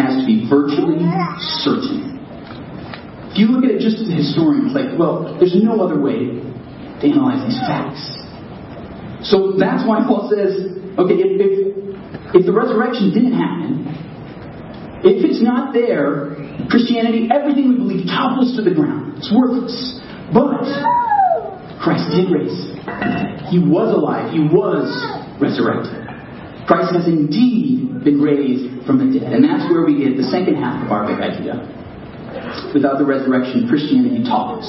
as 0.00 0.16
to 0.16 0.24
be 0.24 0.48
virtually 0.48 1.04
certain. 1.60 2.16
If 3.28 3.36
you 3.36 3.52
look 3.52 3.68
at 3.68 3.70
it 3.76 3.84
just 3.84 4.00
as 4.00 4.08
a 4.08 4.16
historian, 4.16 4.72
it's 4.72 4.72
like, 4.72 4.96
well, 4.96 5.36
there's 5.36 5.52
no 5.60 5.76
other 5.84 6.00
way 6.00 6.40
to 6.40 7.04
analyze 7.04 7.44
these 7.44 7.60
facts. 7.68 8.00
So 9.28 9.60
that's 9.60 9.84
why 9.84 10.00
Paul 10.08 10.32
says, 10.32 10.64
okay, 10.96 11.20
if, 11.20 11.30
if, 11.36 11.52
if 12.32 12.42
the 12.48 12.54
resurrection 12.56 13.12
didn't 13.12 13.36
happen, 13.36 13.92
if 15.04 15.20
it's 15.20 15.44
not 15.44 15.76
there, 15.76 16.32
Christianity, 16.72 17.28
everything 17.28 17.76
we 17.76 17.76
believe 17.76 18.06
topples 18.08 18.56
to 18.56 18.64
the 18.64 18.72
ground. 18.72 19.20
It's 19.20 19.28
worthless. 19.28 20.00
But 20.32 20.64
Christ 21.84 22.08
did 22.16 22.32
raise. 22.32 22.56
He 23.52 23.60
was 23.60 23.92
alive. 23.92 24.32
He 24.32 24.40
was 24.40 24.88
resurrected. 25.36 26.00
Christ 26.64 26.96
has 26.96 27.04
indeed 27.04 28.00
been 28.00 28.24
raised 28.24 28.88
from 28.88 29.04
the 29.04 29.20
dead. 29.20 29.36
And 29.36 29.44
that's 29.44 29.68
where 29.68 29.84
we 29.84 30.00
get 30.00 30.16
the 30.16 30.24
second 30.32 30.56
half 30.56 30.80
of 30.80 30.88
our 30.88 31.04
big 31.04 31.20
idea. 31.20 31.60
Without 32.72 32.96
the 32.96 33.04
resurrection, 33.04 33.68
Christianity 33.68 34.24
topples. 34.24 34.64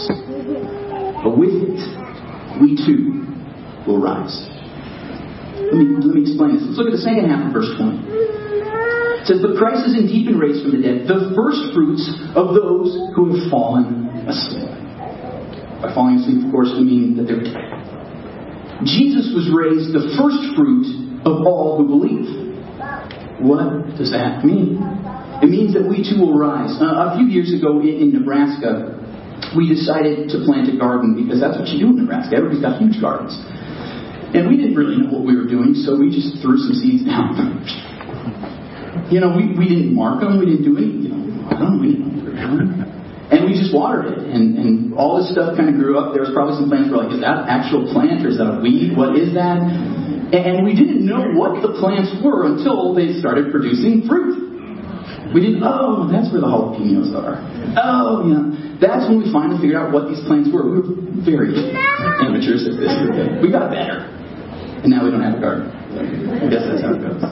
But 1.24 1.40
with 1.40 1.56
it, 1.56 1.80
we 2.60 2.76
too 2.84 3.24
will 3.88 4.04
rise. 4.04 4.36
Let 5.72 5.80
me, 5.80 5.96
let 6.04 6.12
me 6.12 6.22
explain 6.28 6.60
this. 6.60 6.68
Let's 6.68 6.78
look 6.78 6.92
at 6.92 7.00
the 7.00 7.06
second 7.08 7.32
half 7.32 7.48
of 7.48 7.56
verse 7.56 7.72
20. 7.80 8.12
It 9.24 9.26
says, 9.32 9.40
But 9.40 9.56
Christ 9.56 9.88
has 9.88 9.96
indeed 9.96 10.28
been 10.28 10.38
raised 10.38 10.68
from 10.68 10.76
the 10.76 10.84
dead, 10.84 11.08
the 11.08 11.32
first 11.32 11.72
fruits 11.72 12.04
of 12.36 12.52
those 12.54 12.92
who 13.16 13.40
have 13.40 13.48
fallen 13.48 14.28
asleep. 14.28 14.75
By 15.86 15.94
falling 15.94 16.18
asleep, 16.18 16.42
of 16.42 16.50
course, 16.50 16.74
we 16.74 16.82
mean 16.82 17.14
that 17.22 17.30
they're 17.30 17.46
dead. 17.46 17.70
Jesus 18.90 19.30
was 19.38 19.46
raised 19.54 19.94
the 19.94 20.18
first 20.18 20.42
fruit 20.58 21.22
of 21.22 21.46
all 21.46 21.78
who 21.78 21.86
believe. 21.86 22.26
What 23.38 23.94
does 23.94 24.10
that 24.10 24.42
mean? 24.42 24.82
It 25.46 25.50
means 25.54 25.78
that 25.78 25.86
we 25.86 26.02
too 26.02 26.26
will 26.26 26.34
rise. 26.34 26.74
Uh, 26.82 27.14
a 27.14 27.22
few 27.22 27.30
years 27.30 27.54
ago 27.54 27.86
in, 27.86 28.02
in 28.02 28.18
Nebraska, 28.18 28.98
we 29.54 29.70
decided 29.70 30.34
to 30.34 30.42
plant 30.42 30.74
a 30.74 30.76
garden 30.82 31.14
because 31.14 31.38
that's 31.38 31.62
what 31.62 31.70
you 31.70 31.78
do 31.78 31.94
in 31.94 32.02
Nebraska. 32.02 32.34
Everybody's 32.34 32.66
got 32.66 32.82
huge 32.82 32.98
gardens. 32.98 33.38
And 34.34 34.50
we 34.50 34.58
didn't 34.58 34.74
really 34.74 34.98
know 34.98 35.14
what 35.14 35.22
we 35.22 35.38
were 35.38 35.46
doing, 35.46 35.78
so 35.78 36.02
we 36.02 36.10
just 36.10 36.42
threw 36.42 36.58
some 36.58 36.74
seeds 36.82 37.06
down. 37.06 37.38
you 39.14 39.22
know, 39.22 39.38
we, 39.38 39.54
we 39.54 39.70
didn't 39.70 39.94
mark 39.94 40.26
them, 40.26 40.42
we 40.42 40.50
didn't 40.50 40.66
do 40.66 40.82
anything. 40.82 41.06
you 41.06 41.14
know, 41.14 41.46
I 41.54 41.62
don't 41.62 41.78
know, 41.78 41.82
we 41.86 41.94
didn't 41.94 42.10
know 42.10 42.14
what 42.18 42.26
we 42.26 42.34
were 42.34 42.42
doing. 42.42 42.95
And 43.26 43.50
we 43.50 43.58
just 43.58 43.74
watered 43.74 44.06
it, 44.14 44.22
and, 44.22 44.54
and 44.54 44.94
all 44.94 45.18
this 45.18 45.34
stuff 45.34 45.58
kind 45.58 45.66
of 45.66 45.82
grew 45.82 45.98
up. 45.98 46.14
There 46.14 46.22
was 46.22 46.30
probably 46.30 46.62
some 46.62 46.70
plants 46.70 46.94
were 46.94 47.02
like, 47.02 47.10
is 47.10 47.26
that 47.26 47.50
actual 47.50 47.90
plant 47.90 48.22
or 48.22 48.30
is 48.30 48.38
that 48.38 48.46
a 48.46 48.62
weed? 48.62 48.94
What 48.94 49.18
is 49.18 49.34
that? 49.34 49.66
And 50.30 50.62
we 50.62 50.78
didn't 50.78 51.02
know 51.02 51.34
what 51.34 51.66
the 51.66 51.74
plants 51.82 52.14
were 52.22 52.46
until 52.46 52.94
they 52.94 53.18
started 53.18 53.50
producing 53.50 54.06
fruit. 54.06 54.46
We 55.34 55.42
didn't, 55.42 55.66
oh, 55.66 56.06
that's 56.06 56.30
where 56.30 56.42
the 56.42 56.50
jalapenos 56.50 57.18
are. 57.18 57.42
Oh, 57.82 58.30
yeah. 58.30 58.78
That's 58.78 59.10
when 59.10 59.18
we 59.18 59.34
finally 59.34 59.58
figured 59.58 59.82
out 59.82 59.90
what 59.90 60.06
these 60.06 60.22
plants 60.30 60.54
were. 60.54 60.62
We 60.70 60.86
were 60.86 60.94
very 61.26 61.50
amateurs 62.22 62.70
at 62.70 62.78
this. 62.78 62.94
We 63.42 63.50
got 63.50 63.74
better. 63.74 64.06
And 64.86 64.94
now 64.94 65.02
we 65.02 65.10
don't 65.10 65.26
have 65.26 65.38
a 65.38 65.42
garden. 65.42 65.74
I 65.74 66.46
guess 66.46 66.62
that's 66.70 66.86
how 66.86 66.94
it 66.94 67.02
goes. 67.02 67.26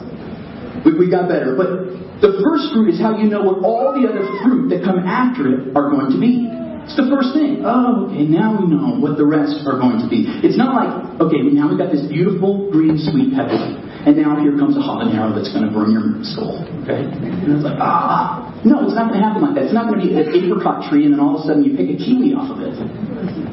We, 0.84 0.94
we 0.94 1.06
got 1.10 1.28
better. 1.28 1.56
But 1.56 1.90
the 2.20 2.40
first 2.44 2.70
fruit 2.72 2.92
is 2.94 3.00
how 3.00 3.16
you 3.16 3.26
know 3.28 3.42
what 3.42 3.64
all 3.64 3.96
the 3.96 4.04
other 4.06 4.24
fruit 4.44 4.68
that 4.70 4.84
come 4.84 5.00
after 5.02 5.48
it 5.48 5.76
are 5.76 5.90
going 5.90 6.12
to 6.12 6.20
be. 6.20 6.48
It's 6.84 7.00
the 7.00 7.08
first 7.08 7.32
thing. 7.32 7.64
Oh, 7.64 8.12
okay, 8.12 8.28
now 8.28 8.60
we 8.60 8.68
know 8.68 9.00
what 9.00 9.16
the 9.16 9.24
rest 9.24 9.64
are 9.64 9.80
going 9.80 10.04
to 10.04 10.08
be. 10.08 10.28
It's 10.44 10.60
not 10.60 10.76
like, 10.76 10.92
okay, 11.16 11.40
now 11.48 11.72
we've 11.72 11.80
got 11.80 11.88
this 11.88 12.04
beautiful 12.04 12.68
green 12.68 13.00
sweet 13.00 13.32
pepper, 13.32 13.56
and 14.04 14.12
now 14.20 14.36
here 14.36 14.52
comes 14.60 14.76
a 14.76 14.84
habanero 14.84 15.32
that's 15.32 15.48
going 15.48 15.64
to 15.64 15.72
burn 15.72 15.96
your 15.96 16.20
skull. 16.28 16.60
Okay? 16.84 17.08
And 17.08 17.56
it's 17.56 17.64
like, 17.64 17.80
ah. 17.80 18.52
No, 18.68 18.84
it's 18.84 18.96
not 18.96 19.08
going 19.08 19.20
to 19.20 19.24
happen 19.24 19.44
like 19.44 19.56
that. 19.56 19.64
It's 19.68 19.76
not 19.76 19.88
going 19.88 20.00
to 20.00 20.04
be 20.04 20.12
an 20.12 20.28
apricot 20.28 20.88
tree 20.88 21.08
and 21.08 21.12
then 21.12 21.20
all 21.20 21.36
of 21.36 21.44
a 21.44 21.48
sudden 21.48 21.64
you 21.64 21.76
pick 21.76 21.88
a 21.88 21.96
kiwi 22.00 22.32
off 22.32 22.52
of 22.52 22.60
it. 22.64 22.76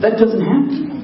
That 0.03 0.19
doesn't 0.19 0.39
happen. 0.39 1.00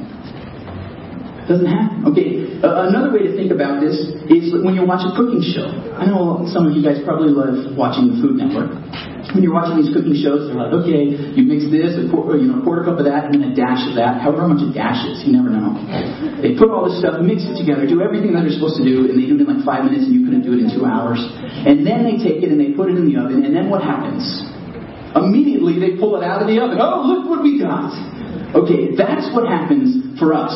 Doesn't 1.47 1.63
happen. 1.63 2.03
Okay, 2.11 2.59
uh, 2.59 2.91
another 2.91 3.07
way 3.15 3.23
to 3.23 3.31
think 3.31 3.55
about 3.55 3.79
this 3.79 3.95
is 4.27 4.51
when 4.67 4.75
you 4.75 4.83
watch 4.83 5.07
a 5.07 5.15
cooking 5.15 5.39
show. 5.39 5.71
I 5.95 6.03
know 6.03 6.43
some 6.51 6.67
of 6.67 6.75
you 6.75 6.83
guys 6.83 6.99
probably 7.07 7.31
love 7.31 7.71
watching 7.71 8.11
the 8.11 8.19
Food 8.19 8.35
Network. 8.35 8.75
When 9.31 9.43
you're 9.43 9.55
watching 9.55 9.79
these 9.79 9.91
cooking 9.95 10.15
shows, 10.19 10.51
they're 10.51 10.59
like, 10.59 10.75
okay, 10.83 11.07
you 11.07 11.47
mix 11.47 11.67
this, 11.71 11.95
a 11.95 12.07
quarter, 12.11 12.35
you 12.35 12.51
know, 12.51 12.59
a 12.59 12.63
quarter 12.67 12.83
cup 12.83 12.99
of 12.99 13.07
that, 13.07 13.31
and 13.31 13.39
then 13.39 13.43
a 13.47 13.55
dash 13.55 13.79
of 13.87 13.95
that. 13.95 14.19
However 14.19 14.43
much 14.47 14.59
it 14.59 14.75
dashes, 14.75 15.23
you 15.23 15.31
never 15.31 15.47
know. 15.47 15.71
They 16.43 16.55
put 16.59 16.67
all 16.67 16.87
this 16.91 16.99
stuff, 16.99 17.19
mix 17.23 17.47
it 17.47 17.55
together, 17.55 17.87
do 17.87 18.03
everything 18.03 18.35
that 18.35 18.43
they're 18.43 18.55
supposed 18.55 18.79
to 18.79 18.85
do, 18.87 19.07
and 19.07 19.15
they 19.15 19.27
do 19.27 19.39
it 19.39 19.43
in 19.43 19.47
like 19.47 19.63
five 19.63 19.87
minutes, 19.87 20.03
and 20.03 20.15
you 20.15 20.27
couldn't 20.27 20.43
do 20.43 20.51
it 20.51 20.63
in 20.63 20.67
two 20.67 20.83
hours. 20.83 21.23
And 21.63 21.87
then 21.87 22.03
they 22.03 22.19
take 22.19 22.43
it 22.43 22.51
and 22.51 22.59
they 22.59 22.75
put 22.75 22.91
it 22.91 22.99
in 22.99 23.07
the 23.07 23.15
oven, 23.19 23.47
and 23.47 23.55
then 23.55 23.71
what 23.71 23.83
happens? 23.83 24.23
Immediately 25.15 25.79
they 25.79 25.95
pull 25.95 26.19
it 26.19 26.23
out 26.27 26.43
of 26.43 26.47
the 26.51 26.59
oven. 26.59 26.75
Oh, 26.83 27.07
look 27.07 27.23
what 27.31 27.39
we 27.39 27.55
got. 27.55 27.95
Okay, 28.51 28.95
that's 28.99 29.31
what 29.31 29.47
happens 29.47 30.19
for 30.19 30.35
us. 30.35 30.55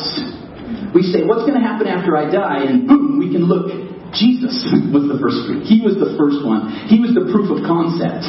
We 0.94 1.08
say, 1.08 1.24
what's 1.24 1.48
going 1.48 1.56
to 1.56 1.64
happen 1.64 1.88
after 1.88 2.18
I 2.18 2.28
die? 2.28 2.68
And 2.68 2.88
boom, 2.88 3.20
we 3.20 3.32
can 3.32 3.48
look. 3.48 3.72
Jesus 4.12 4.68
was 4.92 5.08
the 5.08 5.16
first 5.24 5.48
fruit. 5.48 5.64
He 5.64 5.80
was 5.80 5.96
the 5.96 6.20
first 6.20 6.44
one. 6.44 6.68
He 6.92 7.00
was 7.00 7.16
the 7.16 7.32
proof 7.32 7.48
of 7.48 7.64
concept. 7.64 8.28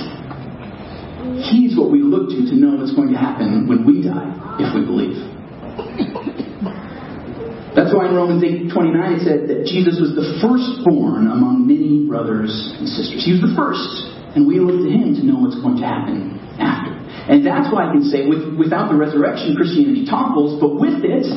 He's 1.51 1.75
what 1.75 1.91
we 1.91 1.99
look 2.07 2.31
to 2.31 2.39
to 2.39 2.55
know 2.55 2.79
what's 2.79 2.95
going 2.95 3.11
to 3.11 3.19
happen 3.19 3.67
when 3.67 3.83
we 3.83 3.99
die, 3.99 4.31
if 4.63 4.71
we 4.79 4.87
believe. 4.87 5.19
That's 7.75 7.91
why 7.91 8.07
in 8.07 8.15
Romans 8.15 8.45
8 8.45 8.69
29 8.69 8.95
it 9.17 9.23
said 9.25 9.41
that 9.49 9.65
Jesus 9.65 9.97
was 9.97 10.13
the 10.13 10.39
firstborn 10.45 11.33
among 11.33 11.65
many 11.65 12.05
brothers 12.05 12.53
and 12.79 12.87
sisters. 12.87 13.25
He 13.25 13.33
was 13.33 13.43
the 13.43 13.57
first. 13.59 14.13
And 14.37 14.47
we 14.49 14.61
look 14.61 14.81
to 14.81 14.93
him 14.93 15.13
to 15.17 15.23
know 15.25 15.41
what's 15.41 15.57
going 15.61 15.77
to 15.81 15.85
happen 15.85 16.41
after. 16.57 16.93
And 17.29 17.45
that's 17.45 17.69
why 17.73 17.89
I 17.89 17.93
can 17.93 18.05
say, 18.09 18.25
with, 18.25 18.57
without 18.57 18.89
the 18.89 18.97
resurrection, 18.97 19.57
Christianity 19.57 20.09
topples, 20.09 20.57
but 20.61 20.77
with 20.81 21.05
it, 21.05 21.29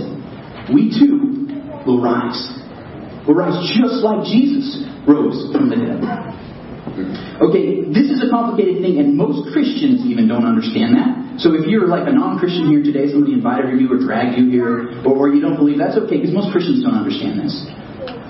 we 0.73 0.89
too 0.89 1.45
will 1.86 2.01
rise. 2.01 2.39
We'll 3.28 3.38
rise 3.38 3.58
just 3.78 4.01
like 4.06 4.25
Jesus 4.25 4.86
rose 5.06 5.54
from 5.54 5.69
the 5.69 5.78
dead. 5.78 6.01
Okay, 7.41 7.84
this 7.91 8.08
is 8.08 8.21
a 8.23 8.30
complicated 8.30 8.82
thing, 8.82 9.01
and 9.01 9.17
most 9.17 9.51
Christians 9.51 10.06
even 10.06 10.30
don't 10.30 10.45
understand 10.45 10.95
that. 10.95 11.41
So 11.41 11.51
if 11.51 11.67
you're 11.67 11.89
like 11.89 12.08
a 12.08 12.13
non-Christian 12.13 12.71
here 12.71 12.80
today, 12.80 13.12
somebody 13.12 13.34
invited 13.34 13.75
you 13.75 13.91
or 13.91 13.99
dragged 13.99 14.39
you 14.39 14.47
here, 14.49 15.04
or, 15.04 15.28
or 15.28 15.30
you 15.34 15.41
don't 15.41 15.58
believe, 15.58 15.78
that's 15.78 15.97
okay, 16.08 16.21
because 16.21 16.32
most 16.32 16.54
Christians 16.56 16.86
don't 16.86 16.95
understand 16.95 17.41
this. 17.41 17.54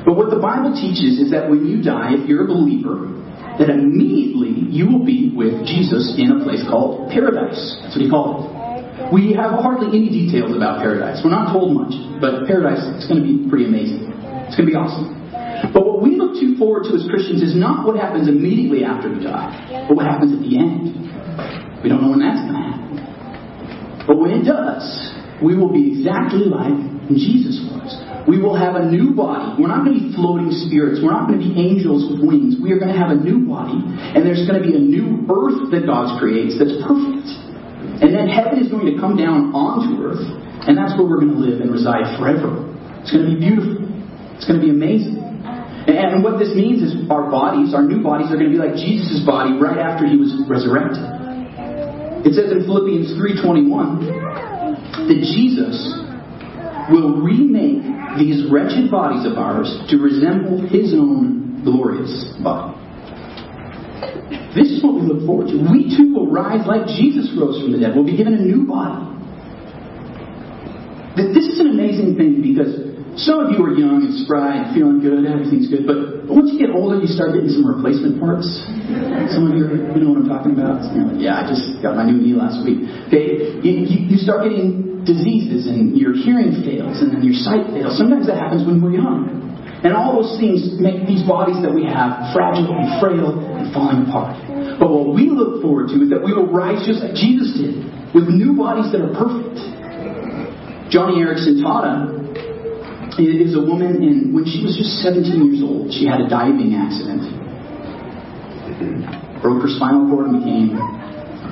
But 0.08 0.17
what 0.17 0.34
the 0.34 0.41
Bible 0.41 0.74
teaches 0.74 1.21
is 1.21 1.30
that 1.30 1.50
when 1.50 1.67
you 1.67 1.84
die, 1.84 2.17
if 2.17 2.26
you're 2.26 2.45
a 2.45 2.50
believer, 2.50 3.13
that 3.60 3.69
immediately 3.69 4.67
you 4.74 4.89
will 4.89 5.06
be 5.06 5.32
with 5.36 5.65
Jesus 5.67 6.15
in 6.17 6.32
a 6.32 6.43
place 6.43 6.63
called 6.65 7.12
paradise. 7.12 7.60
That's 7.84 7.95
what 7.95 8.04
he 8.04 8.10
called 8.10 8.50
it. 8.50 8.55
We 9.13 9.38
have 9.38 9.62
hardly 9.62 9.94
any 9.94 10.10
details 10.10 10.56
about 10.56 10.82
paradise. 10.82 11.22
We're 11.22 11.36
not 11.36 11.54
told 11.54 11.78
much, 11.78 11.94
but 12.20 12.48
paradise 12.48 12.82
is 12.98 13.06
going 13.06 13.22
to 13.22 13.28
be 13.28 13.46
pretty 13.50 13.65
amazing. 13.65 14.10
It's 14.50 14.58
going 14.58 14.65
to 14.65 14.74
be 14.74 14.80
awesome. 14.80 15.13
But 15.74 15.86
what 15.86 16.02
we 16.02 16.18
look 16.18 16.38
to 16.41 16.58
forward 16.58 16.89
to 16.89 16.98
as 16.98 17.06
Christians 17.10 17.41
is 17.41 17.56
not 17.56 17.86
what 17.86 17.96
happens 17.96 18.28
immediately 18.28 18.84
after 18.84 19.10
we 19.10 19.22
die, 19.22 19.86
but 19.88 19.96
what 19.96 20.06
happens 20.06 20.34
at 20.34 20.41
the 20.41 20.58
end. 20.58 20.96
We 21.82 21.89
don't 21.89 22.02
know 22.02 22.12
when 22.12 22.22
that's 22.22 22.41
going 22.41 22.58
to 22.58 22.65
happen. 22.65 24.06
But 24.10 24.18
when 24.18 24.32
it 24.34 24.44
does, 24.44 24.84
we 25.41 25.58
will 25.58 25.72
be 25.72 26.02
exactly 26.02 26.50
like 26.50 26.74
Jesus 27.13 27.62
was. 27.70 27.94
We 28.26 28.41
will 28.41 28.58
have 28.58 28.74
a 28.74 28.89
new 28.89 29.13
body. 29.13 29.62
We're 29.62 29.70
not 29.70 29.86
going 29.86 30.02
to 30.02 30.06
be 30.10 30.13
floating 30.18 30.50
spirits. 30.50 30.98
We're 31.06 31.13
not 31.13 31.30
going 31.30 31.38
to 31.38 31.46
be 31.46 31.54
angels 31.54 32.10
with 32.10 32.26
wings. 32.26 32.58
We 32.58 32.74
are 32.74 32.82
going 32.82 32.89
to 32.89 32.98
have 32.98 33.13
a 33.13 33.20
new 33.22 33.46
body, 33.46 33.78
and 33.78 34.26
there's 34.26 34.50
going 34.50 34.58
to 34.58 34.65
be 34.65 34.74
a 34.74 34.82
new 34.82 35.30
earth 35.30 35.70
that 35.70 35.86
God 35.86 36.18
creates 36.18 36.58
that's 36.58 36.74
perfect. 36.82 37.45
And 38.02 38.12
then 38.12 38.28
heaven 38.28 38.60
is 38.60 38.68
going 38.68 38.92
to 38.92 39.00
come 39.00 39.16
down 39.16 39.56
onto 39.56 40.04
earth, 40.04 40.26
and 40.68 40.76
that's 40.76 40.92
where 41.00 41.08
we're 41.08 41.24
going 41.24 41.32
to 41.32 41.40
live 41.40 41.62
and 41.62 41.72
reside 41.72 42.18
forever. 42.20 42.68
It's 43.00 43.12
going 43.12 43.24
to 43.24 43.32
be 43.36 43.40
beautiful. 43.40 43.88
It's 44.36 44.44
going 44.44 44.60
to 44.60 44.66
be 44.66 44.74
amazing. 44.74 45.22
And 45.88 46.24
what 46.26 46.40
this 46.40 46.52
means 46.58 46.82
is 46.82 47.08
our 47.10 47.30
bodies, 47.32 47.74
our 47.74 47.86
new 47.86 48.02
bodies, 48.02 48.34
are 48.34 48.38
going 48.42 48.52
to 48.52 48.56
be 48.58 48.60
like 48.60 48.76
Jesus' 48.76 49.22
body 49.24 49.56
right 49.62 49.78
after 49.78 50.04
he 50.10 50.18
was 50.18 50.34
resurrected. 50.50 51.06
It 52.26 52.34
says 52.34 52.52
in 52.52 52.66
Philippians 52.66 53.14
3.21 53.16 55.08
that 55.08 55.20
Jesus 55.30 55.78
will 56.90 57.22
remake 57.22 57.86
these 58.18 58.50
wretched 58.50 58.90
bodies 58.90 59.30
of 59.30 59.38
ours 59.38 59.70
to 59.90 59.98
resemble 59.98 60.68
his 60.68 60.94
own 60.94 61.62
glorious 61.64 62.34
body. 62.44 62.76
Look 65.06 65.26
forward 65.26 65.54
to. 65.54 65.56
We 65.70 65.94
too 65.94 66.13
will 66.13 66.28
rise 66.28 66.65
like 66.65 66.89
Jesus 66.98 67.30
rose 67.38 67.62
from 67.62 67.72
the 67.72 67.80
dead. 67.80 67.94
We'll 67.94 68.06
be 68.06 68.18
given 68.18 68.34
a 68.34 68.41
new 68.41 68.65
body. 68.65 69.15
This 71.15 71.48
is 71.48 71.63
an 71.63 71.72
amazing 71.72 72.18
thing 72.20 72.44
because 72.44 72.86
some 73.15 73.39
of 73.39 73.56
you 73.56 73.63
are 73.63 73.72
young 73.72 74.04
and 74.04 74.28
spry 74.28 74.60
and 74.60 74.76
feeling 74.76 75.00
good, 75.00 75.24
everything's 75.24 75.72
good, 75.72 75.88
but 75.88 76.28
once 76.28 76.52
you 76.52 76.60
get 76.60 76.76
older, 76.76 77.00
you 77.00 77.08
start 77.08 77.32
getting 77.32 77.48
some 77.48 77.63
replacement 77.63 78.20
parts. 78.20 78.44
Some 79.32 79.48
of 79.48 79.56
you, 79.56 79.88
you 79.96 80.00
know 80.04 80.12
what 80.12 80.28
I'm 80.28 80.28
talking 80.28 80.52
about? 80.52 80.84
Like, 80.84 81.24
yeah, 81.24 81.39
I 81.39 81.48
just 81.48 81.80
got 81.80 81.96
my 81.96 82.04
new 82.04 82.20
knee 82.20 82.36
last 82.36 82.60
week. 82.68 82.84
Okay, 83.08 83.56
you, 83.63 84.12
you 84.12 84.20
start 84.20 84.44
getting 84.44 85.08
diseases 85.08 85.72
and 85.72 85.96
your 85.96 86.12
hearing 86.12 86.60
fails 86.68 87.00
and 87.00 87.15
then 87.15 87.24
your 87.24 87.38
sight 87.39 87.63
fails. 87.72 87.96
Sometimes 87.96 88.28
that 88.28 88.36
happens 88.36 88.68
when 88.68 88.84
we're 88.84 89.00
young. 89.00 89.46
And 89.86 89.94
all 89.94 90.20
those 90.20 90.36
things 90.41 90.76
make 90.82 91.08
these 91.08 91.22
bodies 91.24 91.62
that 91.63 91.72
we 91.72 91.86
have 91.86 92.34
fragile 92.34 92.68
and 92.74 93.00
frail 93.00 93.38
and 93.38 93.72
falling 93.72 94.10
apart. 94.10 94.36
But 94.80 94.92
what 94.92 95.16
we 95.16 95.30
look 95.30 95.62
forward 95.62 95.88
to 95.90 96.04
is 96.04 96.10
that 96.10 96.24
we 96.24 96.34
will 96.34 96.52
rise 96.52 96.86
just 96.86 97.00
like 97.00 97.16
Jesus 97.16 97.56
did, 97.56 97.80
with 98.14 98.28
new 98.28 98.54
bodies 98.56 98.92
that 98.92 99.00
are 99.00 99.14
perfect. 99.16 99.56
Joni 100.92 101.18
Eareckson 101.20 101.64
Tada 101.64 102.16
is 103.18 103.56
a 103.56 103.64
woman 103.64 104.04
in 104.04 104.34
when 104.36 104.44
she 104.44 104.60
was 104.64 104.76
just 104.76 105.00
17 105.00 105.24
years 105.32 105.64
old. 105.64 105.92
She 105.92 106.06
had 106.06 106.20
a 106.20 106.28
diving 106.28 106.76
accident, 106.76 107.24
broke 109.42 109.64
her 109.64 109.72
spinal 109.72 110.12
cord, 110.12 110.28
and 110.28 110.44
became 110.44 110.76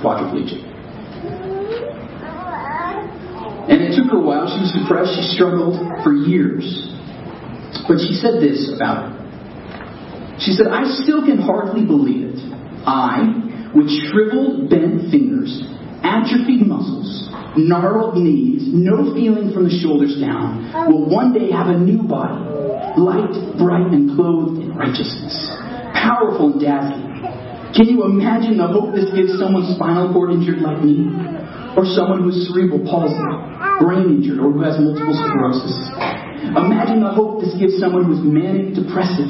quadriplegic. 0.04 0.60
And 3.64 3.80
it 3.80 3.96
took 3.96 4.12
her 4.12 4.20
a 4.20 4.26
while. 4.26 4.44
She 4.52 4.60
was 4.60 4.76
depressed. 4.76 5.16
She 5.16 5.24
struggled 5.40 5.80
for 6.04 6.12
years. 6.12 6.68
But 7.88 8.04
she 8.04 8.20
said 8.20 8.44
this 8.44 8.68
about 8.76 9.08
it. 9.08 9.16
She 10.44 10.52
said, 10.52 10.68
I 10.68 10.84
still 11.04 11.24
can 11.24 11.40
hardly 11.40 11.86
believe 11.86 12.28
it. 12.28 12.33
I, 12.86 13.72
with 13.76 13.90
shriveled, 13.90 14.70
bent 14.70 15.10
fingers, 15.10 15.64
atrophied 16.04 16.68
muscles, 16.68 17.30
gnarled 17.58 18.18
knees, 18.18 18.68
no 18.68 19.14
feeling 19.14 19.54
from 19.54 19.66
the 19.66 19.76
shoulders 19.82 20.20
down, 20.20 20.70
will 20.90 21.10
one 21.10 21.34
day 21.34 21.52
have 21.52 21.68
a 21.68 21.78
new 21.78 22.04
body, 22.04 22.44
light, 23.00 23.34
bright, 23.58 23.88
and 23.90 24.16
clothed 24.16 24.62
in 24.62 24.76
righteousness, 24.76 25.34
powerful 25.94 26.54
and 26.54 26.62
dazzling. 26.62 27.14
Can 27.74 27.90
you 27.90 28.06
imagine 28.06 28.62
the 28.62 28.70
hope 28.70 28.94
this 28.94 29.10
gives 29.18 29.34
someone 29.42 29.66
spinal 29.74 30.14
cord 30.14 30.30
injured 30.30 30.62
like 30.62 30.84
me? 30.86 31.10
Or 31.74 31.90
someone 31.90 32.22
who 32.22 32.30
has 32.30 32.46
cerebral 32.46 32.86
palsy, 32.86 33.18
brain 33.82 34.22
injured, 34.22 34.38
or 34.38 34.54
who 34.54 34.62
has 34.62 34.78
multiple 34.78 35.18
sclerosis? 35.18 35.74
Imagine 36.54 37.02
the 37.02 37.10
hope 37.10 37.42
this 37.42 37.58
gives 37.58 37.82
someone 37.82 38.06
who 38.06 38.14
is 38.14 38.22
manic 38.22 38.78
depressive. 38.78 39.26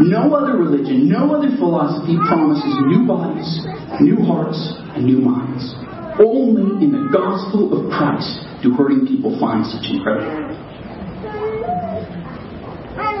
No 0.00 0.32
other 0.32 0.56
religion, 0.56 1.08
no 1.08 1.36
other 1.36 1.52
philosophy 1.58 2.16
promises 2.24 2.72
new 2.88 3.06
bodies, 3.06 3.60
new 4.00 4.16
hearts, 4.24 4.56
and 4.96 5.04
new 5.04 5.20
minds. 5.20 5.74
Only 6.16 6.84
in 6.84 6.92
the 6.92 7.12
gospel 7.12 7.68
of 7.76 7.92
Christ 7.92 8.40
do 8.62 8.72
hurting 8.72 9.06
people 9.06 9.36
find 9.38 9.60
such 9.68 9.84
incredible. 9.92 10.56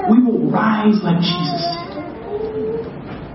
We 0.08 0.24
will 0.24 0.50
rise 0.50 0.96
like 1.04 1.20
Jesus 1.20 1.64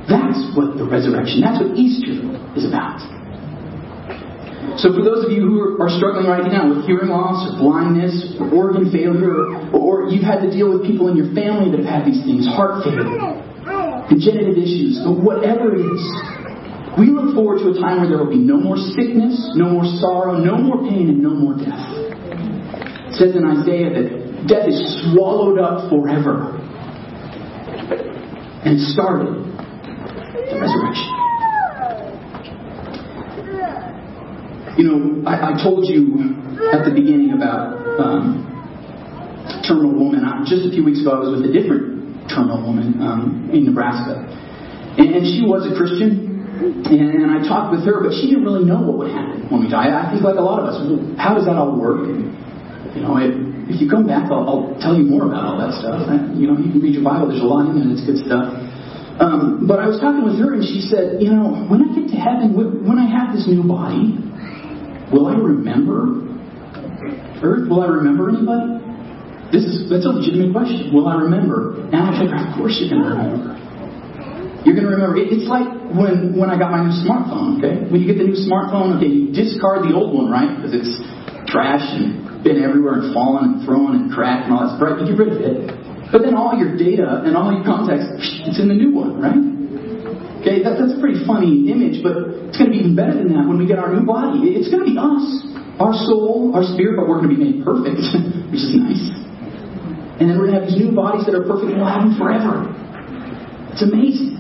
That's 0.10 0.42
what 0.58 0.78
the 0.82 0.86
resurrection, 0.90 1.42
that's 1.42 1.62
what 1.62 1.78
Easter 1.78 2.18
is 2.58 2.66
about. 2.66 2.98
So 4.78 4.92
for 4.92 5.08
those 5.08 5.24
of 5.24 5.32
you 5.32 5.48
who 5.48 5.80
are 5.80 5.88
struggling 5.88 6.28
right 6.28 6.44
now 6.52 6.68
with 6.68 6.84
hearing 6.84 7.08
loss 7.08 7.48
or 7.48 7.56
blindness 7.64 8.36
or 8.42 8.52
organ 8.52 8.92
failure, 8.92 9.72
or 9.72 10.12
you've 10.12 10.26
had 10.26 10.44
to 10.44 10.52
deal 10.52 10.68
with 10.68 10.84
people 10.84 11.08
in 11.08 11.16
your 11.16 11.32
family 11.32 11.72
that 11.72 11.80
have 11.80 11.88
had 11.88 12.04
these 12.04 12.20
things, 12.28 12.44
heart 12.44 12.84
failure, 12.84 13.35
degenerative 14.10 14.58
issues, 14.58 15.02
or 15.06 15.16
whatever 15.16 15.74
it 15.74 15.82
is, 15.82 16.04
we 16.98 17.12
look 17.12 17.36
forward 17.36 17.60
to 17.60 17.72
a 17.72 17.78
time 17.80 18.00
where 18.00 18.10
there 18.10 18.18
will 18.18 18.32
be 18.32 18.40
no 18.40 18.58
more 18.58 18.78
sickness, 18.78 19.36
no 19.56 19.70
more 19.70 19.86
sorrow, 20.00 20.40
no 20.40 20.58
more 20.58 20.80
pain, 20.88 21.10
and 21.10 21.22
no 21.22 21.32
more 21.32 21.58
death. 21.58 21.92
It 23.12 23.20
says 23.20 23.36
in 23.36 23.44
Isaiah 23.44 23.90
that 23.92 24.48
death 24.48 24.68
is 24.68 24.80
swallowed 25.12 25.60
up 25.60 25.90
forever. 25.90 26.56
And 28.66 28.80
started 28.94 29.30
the 29.30 30.56
resurrection. 30.58 31.12
You 34.78 34.84
know, 34.84 35.30
I, 35.30 35.54
I 35.54 35.64
told 35.64 35.86
you 35.88 36.36
at 36.74 36.84
the 36.84 36.92
beginning 36.92 37.32
about 37.32 37.78
um, 38.00 38.44
terminal 39.68 39.94
woman. 39.94 40.26
I, 40.26 40.44
just 40.44 40.66
a 40.66 40.70
few 40.72 40.84
weeks 40.84 41.02
ago, 41.02 41.12
I 41.12 41.20
was 41.20 41.40
with 41.40 41.50
a 41.50 41.54
different 41.54 41.95
terminal 42.32 42.62
woman 42.62 43.02
um, 43.02 43.50
in 43.54 43.66
Nebraska, 43.66 44.26
and, 44.98 45.10
and 45.16 45.24
she 45.26 45.44
was 45.44 45.66
a 45.68 45.74
Christian. 45.76 46.34
And, 46.56 47.28
I 47.36 47.44
talked 47.44 47.76
with 47.76 47.84
her, 47.84 48.00
but 48.00 48.16
she 48.16 48.32
didn't 48.32 48.48
really 48.48 48.64
know 48.64 48.80
what 48.80 48.96
would 49.04 49.12
happen 49.12 49.44
when 49.52 49.60
we 49.60 49.68
die. 49.68 49.92
I 49.92 50.08
think, 50.08 50.24
like 50.24 50.40
a 50.40 50.46
lot 50.46 50.64
of 50.64 50.72
us, 50.72 50.80
how 51.20 51.36
does 51.36 51.44
that 51.52 51.60
all 51.60 51.76
work? 51.76 52.08
And, 52.08 52.32
you 52.96 53.04
know, 53.04 53.20
if 53.20 53.76
you 53.84 53.92
come 53.92 54.08
back, 54.08 54.32
I'll, 54.32 54.48
I'll 54.48 54.66
tell 54.80 54.96
you 54.96 55.04
more 55.04 55.28
about 55.28 55.44
all 55.44 55.60
that 55.60 55.76
stuff. 55.76 56.08
You 56.32 56.48
know, 56.48 56.56
you 56.56 56.72
can 56.72 56.80
read 56.80 56.96
your 56.96 57.04
Bible. 57.04 57.28
There's 57.28 57.44
a 57.44 57.50
lot 57.50 57.68
in 57.68 57.76
it. 57.76 58.00
It's 58.00 58.08
good 58.08 58.24
stuff. 58.24 58.56
Um, 59.20 59.68
but 59.68 59.84
I 59.84 59.92
was 59.92 60.00
talking 60.00 60.24
with 60.24 60.40
her, 60.40 60.56
and 60.56 60.64
she 60.64 60.80
said, 60.80 61.20
you 61.20 61.28
know, 61.28 61.68
when 61.68 61.84
I 61.84 61.92
get 61.92 62.08
to 62.16 62.20
heaven, 62.20 62.56
when 62.56 62.96
I 62.96 63.08
have 63.12 63.36
this 63.36 63.52
new 63.52 63.68
body, 63.68 64.16
Will 65.12 65.28
I 65.28 65.36
remember 65.36 66.28
Earth? 67.44 67.70
Will 67.70 67.82
I 67.82 67.88
remember 67.88 68.30
anybody? 68.30 68.75
This 69.52 69.66
is 69.66 69.90
that's 69.90 70.06
a 70.06 70.14
legitimate 70.14 70.54
question. 70.54 70.94
Will 70.94 71.08
I 71.08 71.22
remember? 71.22 71.82
And 71.90 71.98
I 71.98 72.16
said, 72.18 72.34
Of 72.34 72.58
course 72.58 72.78
you're 72.82 72.90
gonna 72.90 73.14
remember. 73.14 73.56
You're 74.66 74.74
to 74.82 74.98
remember. 74.98 75.22
It, 75.22 75.30
it's 75.30 75.46
like 75.46 75.70
when, 75.94 76.34
when 76.34 76.50
I 76.50 76.58
got 76.58 76.74
my 76.74 76.82
new 76.82 76.96
smartphone, 77.06 77.62
okay? 77.62 77.86
When 77.86 78.02
you 78.02 78.10
get 78.10 78.18
the 78.18 78.26
new 78.26 78.40
smartphone, 78.50 78.98
okay, 78.98 79.06
you 79.06 79.30
discard 79.30 79.86
the 79.86 79.94
old 79.94 80.10
one, 80.10 80.26
right? 80.26 80.58
Because 80.58 80.74
it's 80.74 80.90
trash 81.46 81.86
and 81.94 82.42
been 82.42 82.58
everywhere 82.58 83.06
and 83.06 83.14
fallen 83.14 83.46
and 83.46 83.56
thrown 83.62 83.94
and 83.94 84.10
cracked 84.10 84.50
and 84.50 84.58
all 84.58 84.66
that 84.66 84.82
right? 84.82 84.98
You 84.98 85.14
get 85.14 85.22
rid 85.22 85.38
of 85.38 85.40
it. 85.46 85.58
But 86.10 86.26
then 86.26 86.34
all 86.34 86.58
your 86.58 86.74
data 86.74 87.22
and 87.30 87.38
all 87.38 87.54
your 87.54 87.62
contacts, 87.62 88.10
it's 88.50 88.58
in 88.58 88.66
the 88.66 88.74
new 88.74 88.90
one, 88.90 89.22
right? 89.22 89.38
Okay, 90.42 90.66
that, 90.66 90.82
that's 90.82 90.98
a 90.98 91.02
pretty 91.02 91.22
funny 91.30 91.70
image, 91.70 92.02
but 92.02 92.50
it's 92.50 92.58
going 92.58 92.70
to 92.70 92.74
be 92.74 92.82
even 92.82 92.98
better 92.98 93.22
than 93.22 93.38
that 93.38 93.46
when 93.46 93.62
we 93.62 93.70
get 93.70 93.78
our 93.78 93.94
new 93.94 94.02
body. 94.02 94.50
It's 94.50 94.74
going 94.74 94.82
to 94.82 94.90
be 94.90 94.98
us, 94.98 95.26
our 95.78 95.94
soul, 96.10 96.58
our 96.58 96.66
spirit, 96.74 96.98
but 96.98 97.06
we're 97.06 97.22
going 97.22 97.30
to 97.30 97.38
be 97.38 97.42
made 97.42 97.62
perfect, 97.62 98.02
which 98.50 98.66
is 98.66 98.74
nice. 98.74 99.25
And 100.20 100.30
then 100.30 100.38
we're 100.40 100.48
going 100.48 100.56
to 100.56 100.62
have 100.64 100.70
these 100.72 100.80
new 100.80 100.96
bodies 100.96 101.26
that 101.28 101.36
are 101.36 101.44
perfect 101.44 101.76
and 101.76 101.84
we'll 101.84 101.92
have 101.92 102.08
them 102.08 102.16
forever. 102.16 102.64
It's 103.76 103.84
amazing. 103.84 104.40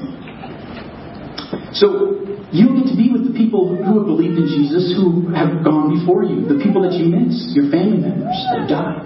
So 1.75 2.15
you 2.55 2.71
get 2.79 2.87
to 2.87 2.95
be 2.95 3.11
with 3.11 3.27
the 3.27 3.35
people 3.35 3.75
who 3.75 3.99
have 3.99 4.07
believed 4.07 4.39
in 4.39 4.47
Jesus 4.47 4.95
who 4.95 5.27
have 5.35 5.59
gone 5.59 5.91
before 5.91 6.23
you, 6.23 6.47
the 6.47 6.63
people 6.63 6.87
that 6.87 6.95
you 6.95 7.11
miss, 7.11 7.35
your 7.51 7.67
family 7.67 7.99
members 7.99 8.39
that 8.55 8.71
died. 8.71 9.03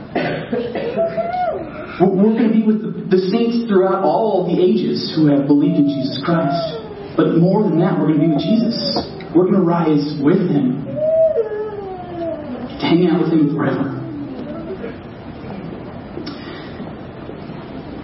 We're 2.00 2.38
going 2.38 2.48
to 2.48 2.54
be 2.54 2.62
with 2.62 3.10
the 3.10 3.18
saints 3.34 3.66
throughout 3.66 4.06
all 4.06 4.46
the 4.46 4.62
ages 4.62 5.10
who 5.18 5.26
have 5.34 5.48
believed 5.48 5.82
in 5.82 5.90
Jesus 5.90 6.22
Christ. 6.24 6.78
But 7.18 7.42
more 7.42 7.66
than 7.66 7.82
that, 7.82 7.98
we're 7.98 8.14
going 8.14 8.22
to 8.22 8.26
be 8.30 8.38
with 8.38 8.46
Jesus. 8.46 8.78
We're 9.36 9.50
going 9.50 9.60
to 9.60 9.66
rise 9.66 10.14
with 10.22 10.46
Him, 10.46 10.86
to 10.86 12.86
hang 12.86 13.10
out 13.10 13.26
with 13.26 13.34
Him 13.34 13.58
forever. 13.58 13.99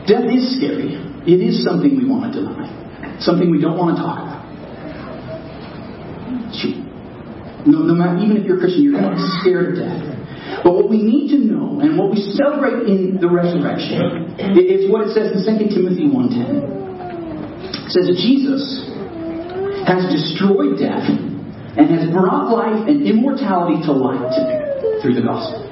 Death 0.07 0.29
is 0.29 0.57
scary. 0.57 0.93
It 1.25 1.41
is 1.41 1.63
something 1.63 1.97
we 1.97 2.05
want 2.05 2.33
to 2.33 2.41
deny, 2.41 3.17
something 3.19 3.49
we 3.49 3.59
don't 3.59 3.77
want 3.77 3.97
to 3.97 4.01
talk 4.01 4.21
about. 4.21 4.35
No, 7.65 7.81
no 7.81 7.97
matter, 7.97 8.21
even 8.21 8.37
if 8.37 8.45
you're 8.45 8.57
a 8.57 8.59
Christian, 8.61 8.85
you're 8.85 9.01
be 9.01 9.25
scared 9.41 9.73
of 9.73 9.81
death. 9.81 9.97
But 10.61 10.77
what 10.77 10.85
we 10.87 11.01
need 11.01 11.33
to 11.33 11.41
know, 11.41 11.81
and 11.81 11.97
what 11.97 12.13
we 12.13 12.21
celebrate 12.37 12.85
in 12.85 13.17
the 13.17 13.25
resurrection, 13.25 14.37
is 14.53 14.85
what 14.85 15.09
it 15.09 15.17
says 15.17 15.33
in 15.33 15.41
2 15.41 15.73
Timothy 15.73 16.05
1.10. 16.05 17.89
It 17.89 17.89
says 17.89 18.05
that 18.05 18.21
Jesus 18.21 18.61
has 19.89 20.05
destroyed 20.13 20.77
death 20.77 21.09
and 21.09 21.89
has 21.89 22.05
brought 22.13 22.53
life 22.53 22.85
and 22.85 23.01
immortality 23.01 23.81
to 23.89 23.91
light 23.91 24.29
through 25.01 25.17
the 25.17 25.25
gospel. 25.25 25.65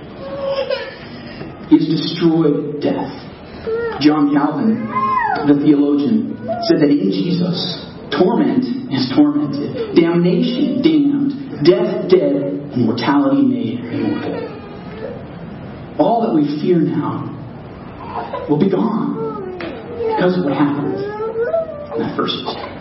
He 1.69 1.77
has 1.77 1.85
destroyed 1.85 2.81
death. 2.81 3.22
John 4.03 4.35
Calvin, 4.35 4.83
the 5.47 5.55
theologian, 5.63 6.35
said 6.67 6.83
that 6.83 6.91
in 6.91 7.07
Jesus, 7.07 7.55
torment 8.11 8.67
is 8.91 9.07
tormented, 9.15 9.95
damnation 9.95 10.83
damned, 10.83 11.63
death 11.63 12.11
dead, 12.11 12.35
and 12.75 12.85
mortality 12.85 13.41
made 13.41 13.79
immortal. 13.79 14.43
All 15.99 16.21
that 16.27 16.35
we 16.35 16.43
fear 16.59 16.79
now 16.79 17.31
will 18.49 18.59
be 18.59 18.69
gone 18.69 19.55
because 19.55 20.37
of 20.37 20.43
what 20.43 20.53
happened 20.53 20.99
in 20.99 21.99
that 22.03 22.17
first 22.17 22.35
mistake. 22.43 22.72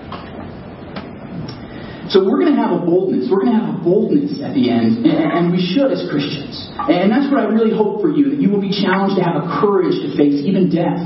So 2.13 2.21
we're 2.21 2.45
going 2.45 2.53
to 2.53 2.61
have 2.61 2.77
a 2.77 2.85
boldness. 2.85 3.33
We're 3.33 3.41
going 3.41 3.57
to 3.57 3.61
have 3.65 3.73
a 3.73 3.81
boldness 3.81 4.37
at 4.45 4.53
the 4.53 4.69
end, 4.69 5.09
and 5.09 5.49
we 5.49 5.57
should 5.57 5.89
as 5.89 6.05
Christians. 6.13 6.61
And 6.77 7.09
that's 7.09 7.33
what 7.33 7.41
I 7.41 7.49
really 7.49 7.73
hope 7.73 8.05
for 8.05 8.13
you, 8.13 8.37
that 8.37 8.39
you 8.39 8.53
will 8.53 8.61
be 8.61 8.69
challenged 8.69 9.17
to 9.17 9.25
have 9.25 9.41
a 9.41 9.49
courage 9.65 9.97
to 10.05 10.13
face 10.13 10.45
even 10.45 10.69
death 10.69 11.01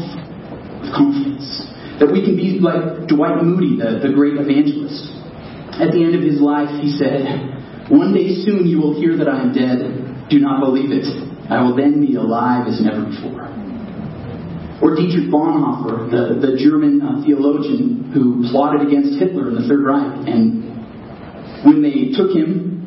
with 0.83 0.91
confidence. 0.91 1.47
That 2.03 2.11
we 2.11 2.27
can 2.27 2.35
be 2.35 2.59
like 2.59 3.07
Dwight 3.07 3.39
Moody, 3.39 3.79
the, 3.79 4.03
the 4.03 4.11
great 4.19 4.35
evangelist. 4.35 5.15
At 5.79 5.95
the 5.95 6.03
end 6.03 6.19
of 6.19 6.27
his 6.27 6.43
life, 6.43 6.75
he 6.83 6.91
said, 6.99 7.87
one 7.87 8.11
day 8.11 8.43
soon 8.43 8.67
you 8.67 8.83
will 8.83 8.99
hear 8.99 9.15
that 9.15 9.31
I 9.31 9.47
am 9.47 9.55
dead. 9.55 10.27
Do 10.27 10.43
not 10.43 10.59
believe 10.59 10.91
it. 10.91 11.07
I 11.47 11.63
will 11.63 11.79
then 11.79 12.03
be 12.03 12.19
alive 12.19 12.67
as 12.67 12.83
never 12.83 13.07
before. 13.07 13.47
Or 14.83 14.99
Dietrich 14.99 15.31
Bonhoeffer, 15.31 16.11
the, 16.11 16.43
the 16.43 16.59
German 16.59 16.99
uh, 16.99 17.23
theologian 17.23 18.11
who 18.11 18.43
plotted 18.51 18.83
against 18.83 19.23
Hitler 19.23 19.49
in 19.49 19.55
the 19.55 19.65
Third 19.71 19.87
Reich. 19.87 20.27
And 20.27 20.66
when 21.67 21.83
they 21.83 22.15
took 22.15 22.31
him, 22.31 22.87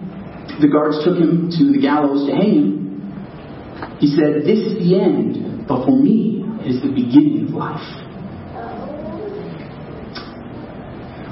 the 0.63 0.72
guards 0.72 1.04
took 1.04 1.20
him 1.20 1.52
to 1.52 1.72
the 1.76 1.82
gallows 1.84 2.28
to 2.28 2.32
hang 2.32 2.54
him. 2.56 2.80
He 4.00 4.08
said, 4.15 4.48
This 4.48 4.60
is 4.60 4.80
the 4.80 4.96
end, 4.96 5.68
but 5.68 5.84
for 5.84 5.92
me, 5.92 6.48
it 6.63 6.72
is 6.72 6.82
the 6.82 6.88
beginning 6.88 7.48
of 7.48 7.54
life. 7.54 7.84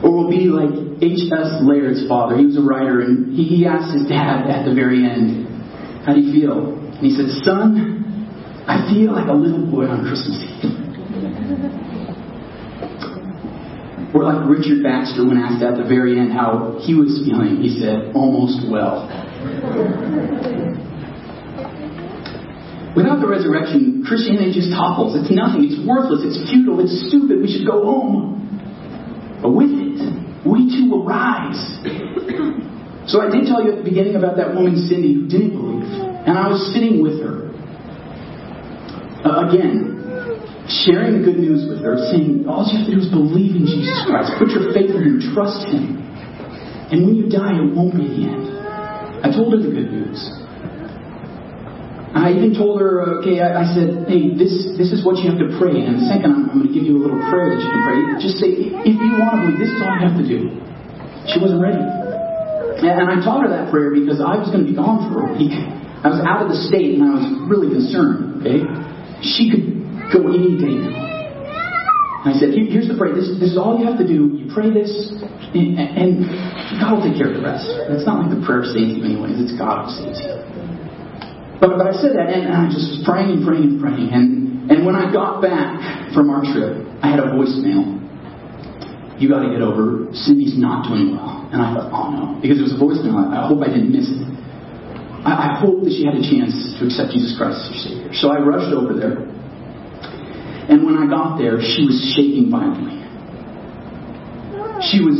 Or 0.04 0.12
we'll 0.12 0.30
be 0.30 0.52
like 0.52 0.76
H.S. 1.02 1.64
Laird's 1.64 2.08
father. 2.08 2.38
He 2.38 2.46
was 2.46 2.58
a 2.58 2.62
writer, 2.62 3.00
and 3.00 3.34
he 3.34 3.66
asked 3.66 3.96
his 3.96 4.08
dad 4.08 4.52
at 4.52 4.68
the 4.68 4.76
very 4.76 5.08
end, 5.08 5.48
How 6.06 6.14
do 6.14 6.20
you 6.20 6.32
feel? 6.36 6.76
And 6.76 7.00
he 7.00 7.16
said, 7.16 7.32
Son, 7.48 8.04
I 8.68 8.92
feel 8.92 9.14
like 9.14 9.28
a 9.30 9.34
little 9.34 9.66
boy 9.72 9.88
on 9.88 10.04
Christmas 10.04 10.36
Eve. 10.44 11.87
Or 14.14 14.24
like 14.24 14.48
Richard 14.48 14.84
Baxter 14.84 15.28
when 15.28 15.38
asked 15.38 15.62
at 15.64 15.76
the 15.76 15.84
very 15.84 16.18
end 16.18 16.32
how 16.32 16.80
he 16.80 16.96
was 16.96 17.22
feeling, 17.28 17.60
he 17.60 17.80
said, 17.80 18.16
Almost 18.16 18.64
well. 18.72 19.04
Without 22.96 23.20
the 23.22 23.28
resurrection, 23.28 24.02
Christianity 24.08 24.54
just 24.56 24.72
topples. 24.72 25.14
It's 25.14 25.30
nothing. 25.30 25.70
It's 25.70 25.78
worthless. 25.86 26.26
It's 26.26 26.40
futile. 26.50 26.80
It's 26.82 26.96
stupid. 27.12 27.44
We 27.44 27.52
should 27.52 27.68
go 27.68 27.84
home. 27.84 28.42
But 29.44 29.52
with 29.52 29.70
it, 29.70 30.02
we 30.48 30.66
too 30.72 30.90
will 30.90 31.06
rise. 31.06 31.62
So 33.06 33.22
I 33.22 33.30
did 33.30 33.46
tell 33.46 33.64
you 33.64 33.72
at 33.72 33.78
the 33.78 33.88
beginning 33.88 34.16
about 34.16 34.36
that 34.38 34.56
woman, 34.56 34.76
Cindy, 34.90 35.14
who 35.14 35.28
didn't 35.28 35.56
believe. 35.56 35.88
And 36.26 36.38
I 36.38 36.48
was 36.48 36.74
sitting 36.74 37.04
with 37.04 37.22
her. 37.22 37.54
Uh, 39.24 39.48
again, 39.48 39.97
sharing 40.68 41.20
the 41.20 41.24
good 41.24 41.40
news 41.40 41.64
with 41.68 41.80
her, 41.80 41.96
saying, 42.12 42.44
all 42.48 42.68
you 42.68 42.80
have 42.80 42.88
to 42.88 42.94
do 42.94 43.00
is 43.00 43.10
believe 43.12 43.56
in 43.56 43.64
Jesus 43.64 44.04
Christ. 44.04 44.36
Put 44.36 44.52
your 44.52 44.72
faith 44.76 44.92
in 44.92 45.00
Him. 45.00 45.16
Trust 45.32 45.64
Him. 45.72 46.00
And 46.92 47.04
when 47.04 47.16
you 47.16 47.28
die, 47.28 47.56
it 47.56 47.72
won't 47.72 47.96
be 47.96 48.08
the 48.08 48.24
end. 48.28 48.44
I 49.24 49.32
told 49.32 49.56
her 49.56 49.60
the 49.60 49.72
good 49.72 49.92
news. 49.92 50.20
I 52.16 52.34
even 52.34 52.56
told 52.56 52.80
her, 52.80 53.20
okay, 53.22 53.44
I, 53.44 53.62
I, 53.62 53.66
said, 53.76 54.08
hey, 54.08 54.34
this 54.34 54.74
this 54.80 54.90
is 54.96 55.04
what 55.04 55.20
you 55.20 55.30
have 55.30 55.38
to 55.38 55.52
pray. 55.60 55.76
And 55.86 56.08
second, 56.08 56.34
I'm, 56.34 56.50
I'm 56.50 56.58
going 56.64 56.72
to 56.72 56.74
give 56.74 56.88
you 56.88 56.98
a 56.98 57.02
little 57.04 57.20
prayer 57.30 57.52
that 57.54 57.60
you 57.60 57.70
can 57.70 57.84
pray. 57.84 58.00
Just 58.18 58.40
say, 58.40 58.52
if 58.74 58.96
you 58.96 59.12
want 59.20 59.38
to 59.38 59.40
believe, 59.46 59.60
this 59.60 59.70
is 59.70 59.80
all 59.84 59.92
you 59.92 60.04
have 60.08 60.18
to 60.18 60.28
do. 60.28 60.42
She 61.30 61.38
wasn't 61.38 61.62
ready. 61.62 61.84
And, 61.84 62.88
and 62.88 63.08
I 63.12 63.20
taught 63.22 63.46
her 63.46 63.52
that 63.52 63.70
prayer 63.70 63.94
because 63.94 64.24
I 64.24 64.40
was 64.40 64.50
going 64.50 64.66
to 64.66 64.70
be 64.70 64.78
gone 64.78 65.12
for 65.12 65.28
a 65.28 65.30
week. 65.36 65.54
I 65.54 66.10
was 66.10 66.24
out 66.24 66.48
of 66.48 66.50
the 66.50 66.60
state 66.72 66.98
and 66.98 67.04
I 67.06 67.14
was 67.20 67.26
really 67.52 67.70
concerned, 67.70 68.42
okay? 68.42 68.64
She 69.22 69.52
could 69.52 69.77
go 70.14 70.28
any 70.32 70.56
day 70.58 70.76
now. 70.80 71.18
And 72.26 72.34
I 72.34 72.40
said, 72.40 72.52
Here, 72.52 72.68
here's 72.68 72.88
the 72.88 72.98
prayer. 72.98 73.16
This, 73.16 73.30
this 73.40 73.56
is 73.56 73.58
all 73.58 73.80
you 73.80 73.86
have 73.88 74.00
to 74.00 74.08
do. 74.08 74.36
You 74.36 74.52
pray 74.52 74.74
this, 74.74 74.92
and, 75.54 75.80
and 75.80 76.12
God 76.82 77.00
will 77.00 77.06
take 77.06 77.16
care 77.16 77.32
of 77.32 77.40
the 77.40 77.46
rest. 77.46 77.68
It's 77.94 78.08
not 78.08 78.26
like 78.26 78.32
the 78.34 78.44
prayer 78.44 78.66
saves 78.68 78.98
you 78.98 79.04
anyways. 79.04 79.40
It's 79.40 79.56
God 79.56 79.88
who 79.88 79.92
saves 79.96 80.20
you. 80.20 80.36
But, 81.58 81.78
but 81.78 81.88
I 81.90 81.96
said 81.98 82.14
that, 82.18 82.30
and 82.30 82.54
I 82.54 82.70
just 82.70 82.86
was 82.86 83.02
praying 83.06 83.32
and 83.34 83.42
praying 83.42 83.64
and 83.64 83.78
praying. 83.82 84.10
And, 84.14 84.70
and 84.70 84.86
when 84.86 84.94
I 84.94 85.10
got 85.10 85.42
back 85.42 86.14
from 86.14 86.30
our 86.30 86.46
trip, 86.46 86.86
I 87.02 87.10
had 87.10 87.20
a 87.20 87.34
voicemail. 87.34 87.98
You 89.18 89.26
got 89.30 89.42
to 89.42 89.50
get 89.50 89.66
over, 89.66 90.14
Cindy's 90.14 90.54
not 90.54 90.86
doing 90.86 91.18
well. 91.18 91.50
And 91.50 91.58
I 91.58 91.74
thought, 91.74 91.90
oh 91.90 92.08
no. 92.14 92.24
Because 92.38 92.62
it 92.62 92.66
was 92.70 92.78
a 92.78 92.82
voicemail. 92.82 93.18
I, 93.18 93.42
I 93.42 93.48
hope 93.50 93.66
I 93.66 93.74
didn't 93.74 93.90
miss 93.90 94.06
it. 94.06 94.22
I, 95.26 95.34
I 95.34 95.50
hope 95.58 95.82
that 95.82 95.90
she 95.90 96.06
had 96.06 96.14
a 96.14 96.22
chance 96.22 96.54
to 96.78 96.86
accept 96.86 97.10
Jesus 97.10 97.34
Christ 97.34 97.58
as 97.58 97.74
her 97.74 97.80
Savior. 97.90 98.14
So 98.14 98.30
I 98.30 98.38
rushed 98.38 98.70
over 98.70 98.94
there. 98.94 99.26
And 100.70 100.86
when 100.86 100.98
I 100.98 101.08
got 101.08 101.38
there, 101.38 101.60
she 101.62 101.88
was 101.88 101.96
shaking 102.16 102.52
violently. 102.52 103.00
She 104.84 105.00
was 105.00 105.18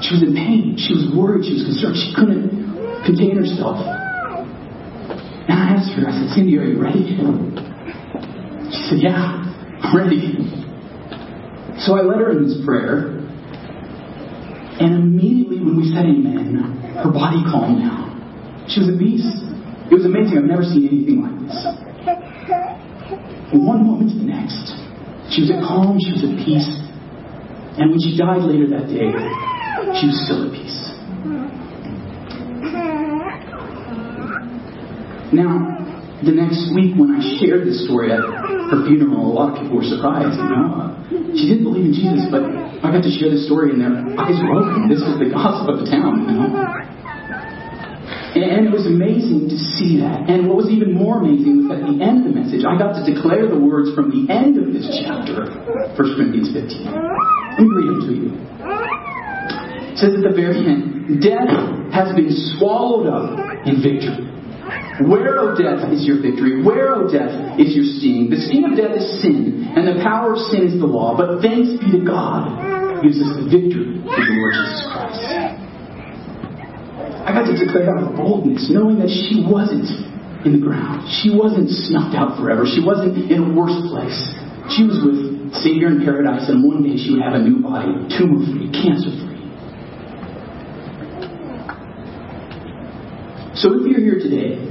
she 0.00 0.14
was 0.14 0.22
in 0.22 0.32
pain. 0.32 0.76
She 0.78 0.94
was 0.94 1.12
worried. 1.12 1.44
She 1.44 1.54
was 1.58 1.64
concerned. 1.68 1.96
She 2.00 2.14
couldn't 2.14 3.04
contain 3.04 3.36
herself. 3.36 3.82
And 5.48 5.52
I 5.52 5.76
asked 5.76 5.92
her, 5.98 6.08
I 6.08 6.12
said, 6.12 6.32
Cindy, 6.32 6.56
are 6.56 6.64
you 6.64 6.80
ready? 6.80 7.18
She 8.72 8.80
said, 8.88 8.98
Yeah, 9.04 9.12
I'm 9.12 9.96
ready. 9.96 10.32
So 11.84 11.94
I 11.94 12.02
led 12.02 12.20
her 12.24 12.30
in 12.32 12.48
this 12.48 12.56
prayer. 12.64 13.20
And 14.80 14.94
immediately 14.94 15.58
when 15.58 15.76
we 15.76 15.90
said 15.90 16.06
amen, 16.06 16.56
her 17.02 17.10
body 17.10 17.42
calmed 17.50 17.82
down. 17.82 18.64
She 18.68 18.80
was 18.80 18.88
at 18.90 18.98
peace. 18.98 19.26
It 19.90 19.94
was 19.94 20.04
amazing. 20.04 20.38
I've 20.38 20.44
never 20.44 20.62
seen 20.62 20.86
anything 20.86 21.20
like 21.20 21.36
this. 21.48 21.87
From 23.58 23.66
one 23.66 23.82
moment 23.90 24.14
to 24.14 24.18
the 24.22 24.30
next, 24.30 24.70
she 25.34 25.42
was 25.42 25.50
at 25.50 25.58
calm, 25.66 25.98
she 25.98 26.14
was 26.14 26.22
at 26.22 26.38
peace. 26.46 26.70
And 27.74 27.90
when 27.90 27.98
she 27.98 28.14
died 28.14 28.46
later 28.46 28.70
that 28.70 28.86
day, 28.86 29.10
she 29.98 30.06
was 30.06 30.14
still 30.22 30.46
at 30.46 30.54
peace. 30.54 30.78
Now, 35.34 35.74
the 36.22 36.38
next 36.38 36.70
week 36.70 36.94
when 36.94 37.18
I 37.18 37.22
shared 37.42 37.66
this 37.66 37.82
story, 37.82 38.14
at 38.14 38.22
her 38.22 38.78
funeral, 38.86 39.26
a 39.26 39.34
lot 39.34 39.58
of 39.58 39.66
people 39.66 39.82
were 39.82 39.90
surprised. 39.90 40.38
You 40.38 40.54
know, 40.54 40.94
she 41.34 41.50
didn't 41.50 41.66
believe 41.66 41.90
in 41.90 41.94
Jesus, 41.98 42.30
but 42.30 42.46
I 42.46 42.94
got 42.94 43.02
to 43.02 43.10
share 43.10 43.34
this 43.34 43.50
story, 43.50 43.74
and 43.74 43.82
their 43.82 43.90
eyes 44.22 44.38
were 44.38 44.54
open. 44.54 44.86
This 44.86 45.02
was 45.02 45.18
the 45.18 45.34
gossip 45.34 45.66
of 45.66 45.82
the 45.82 45.90
town. 45.90 46.30
You 46.30 46.46
know. 46.46 46.97
And 48.44 48.66
it 48.66 48.72
was 48.72 48.86
amazing 48.86 49.48
to 49.50 49.58
see 49.78 49.98
that. 50.04 50.28
And 50.30 50.46
what 50.46 50.56
was 50.56 50.70
even 50.70 50.94
more 50.94 51.18
amazing 51.18 51.66
was 51.66 51.78
at 51.78 51.82
the 51.82 51.98
end 51.98 52.22
of 52.22 52.30
the 52.30 52.34
message, 52.36 52.62
I 52.62 52.78
got 52.78 52.94
to 52.98 53.02
declare 53.02 53.48
the 53.48 53.58
words 53.58 53.94
from 53.94 54.10
the 54.10 54.30
end 54.30 54.58
of 54.58 54.70
this 54.70 54.86
chapter, 55.02 55.48
1 55.96 55.96
Corinthians 55.96 56.54
15. 56.54 56.86
Let 56.86 57.62
me 57.62 57.70
read 57.72 57.88
them 57.90 58.00
to 58.06 58.12
you. 58.14 58.30
It 59.94 59.96
says 59.98 60.14
at 60.14 60.22
the 60.22 60.34
very 60.34 60.62
end, 60.62 61.18
Death 61.18 61.50
has 61.90 62.14
been 62.14 62.30
swallowed 62.54 63.08
up 63.08 63.66
in 63.66 63.82
victory. 63.82 64.28
Where, 65.08 65.38
O 65.38 65.54
death, 65.54 65.90
is 65.94 66.04
your 66.04 66.20
victory? 66.20 66.62
Where, 66.62 66.94
O 66.94 67.06
death, 67.06 67.58
is 67.58 67.74
your 67.74 67.86
sting? 67.98 68.30
The 68.30 68.42
sting 68.50 68.66
of 68.66 68.76
death 68.76 68.98
is 68.98 69.22
sin, 69.22 69.72
and 69.74 69.86
the 69.86 70.02
power 70.02 70.34
of 70.34 70.38
sin 70.50 70.66
is 70.66 70.78
the 70.78 70.86
law. 70.86 71.16
But 71.16 71.40
thanks 71.40 71.78
be 71.78 71.98
to 71.98 72.02
God 72.04 73.02
gives 73.02 73.18
us 73.22 73.30
the 73.38 73.46
victory 73.46 74.02
through 74.02 74.26
the 74.26 74.34
Lord 74.34 74.52
Jesus 74.58 74.82
Christ. 74.90 75.57
I 77.24 77.34
got 77.34 77.46
to 77.50 77.54
declare 77.58 77.94
with 77.96 78.16
boldness, 78.16 78.70
knowing 78.70 78.98
that 79.00 79.10
she 79.10 79.42
wasn't 79.42 79.88
in 80.46 80.54
the 80.54 80.62
ground. 80.62 81.08
She 81.22 81.34
wasn't 81.34 81.68
snuffed 81.70 82.14
out 82.14 82.38
forever. 82.38 82.62
She 82.62 82.78
wasn't 82.78 83.18
in 83.30 83.40
a 83.42 83.50
worse 83.54 83.74
place. 83.90 84.16
She 84.76 84.86
was 84.86 85.02
with 85.02 85.52
Savior 85.64 85.88
in 85.88 86.04
paradise, 86.04 86.46
and 86.48 86.62
one 86.62 86.84
day 86.84 86.94
she 86.94 87.10
would 87.16 87.24
have 87.24 87.34
a 87.34 87.42
new 87.42 87.58
body, 87.64 87.90
tumor 88.14 88.44
free, 88.46 88.70
cancer 88.70 89.10
free. 89.10 89.40
So 93.58 93.74
if 93.74 93.90
you're 93.90 94.04
here 94.04 94.22
today 94.22 94.62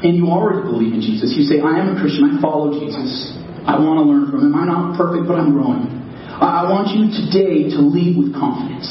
and 0.00 0.16
you 0.16 0.32
already 0.32 0.64
believe 0.64 0.94
in 0.94 1.02
Jesus, 1.04 1.36
you 1.36 1.44
say, 1.44 1.60
I 1.60 1.84
am 1.84 1.92
a 1.92 2.00
Christian, 2.00 2.24
I 2.24 2.40
follow 2.40 2.72
Jesus, 2.80 3.36
I 3.68 3.76
want 3.76 4.00
to 4.00 4.08
learn 4.08 4.30
from 4.32 4.48
him, 4.48 4.54
I'm 4.56 4.70
not 4.70 4.96
perfect, 4.96 5.28
but 5.28 5.36
I'm 5.36 5.52
growing. 5.52 5.92
I 6.38 6.64
want 6.70 6.94
you 6.96 7.12
today 7.12 7.68
to 7.76 7.82
lead 7.82 8.16
with 8.16 8.32
confidence. 8.32 8.88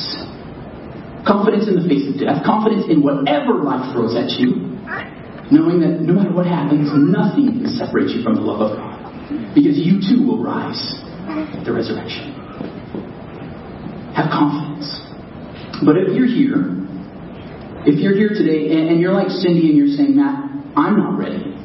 Confidence 1.27 1.67
in 1.67 1.75
the 1.75 1.83
face 1.83 2.07
of 2.07 2.15
death. 2.15 2.39
Confidence 2.47 2.87
in 2.87 3.03
whatever 3.03 3.59
life 3.59 3.91
throws 3.91 4.15
at 4.15 4.31
you. 4.39 4.79
Knowing 5.51 5.83
that 5.83 5.99
no 5.99 6.15
matter 6.15 6.31
what 6.31 6.47
happens, 6.47 6.87
nothing 6.95 7.51
can 7.59 7.67
separate 7.75 8.07
you 8.15 8.23
from 8.23 8.35
the 8.35 8.43
love 8.43 8.63
of 8.63 8.79
God. 8.79 8.95
Because 9.51 9.75
you 9.75 9.99
too 9.99 10.23
will 10.23 10.39
rise 10.39 10.79
at 11.27 11.67
the 11.67 11.71
resurrection. 11.71 12.31
Have 14.15 14.31
confidence. 14.31 14.87
But 15.83 15.99
if 15.99 16.15
you're 16.15 16.31
here, 16.31 16.73
if 17.87 17.99
you're 17.99 18.15
here 18.15 18.31
today 18.31 18.75
and, 18.87 18.99
you're 18.99 19.13
like 19.13 19.29
Cindy 19.29 19.71
and 19.71 19.77
you're 19.77 19.95
saying, 19.95 20.15
Matt, 20.15 20.51
I'm 20.75 20.95
not 20.99 21.15
ready. 21.19 21.55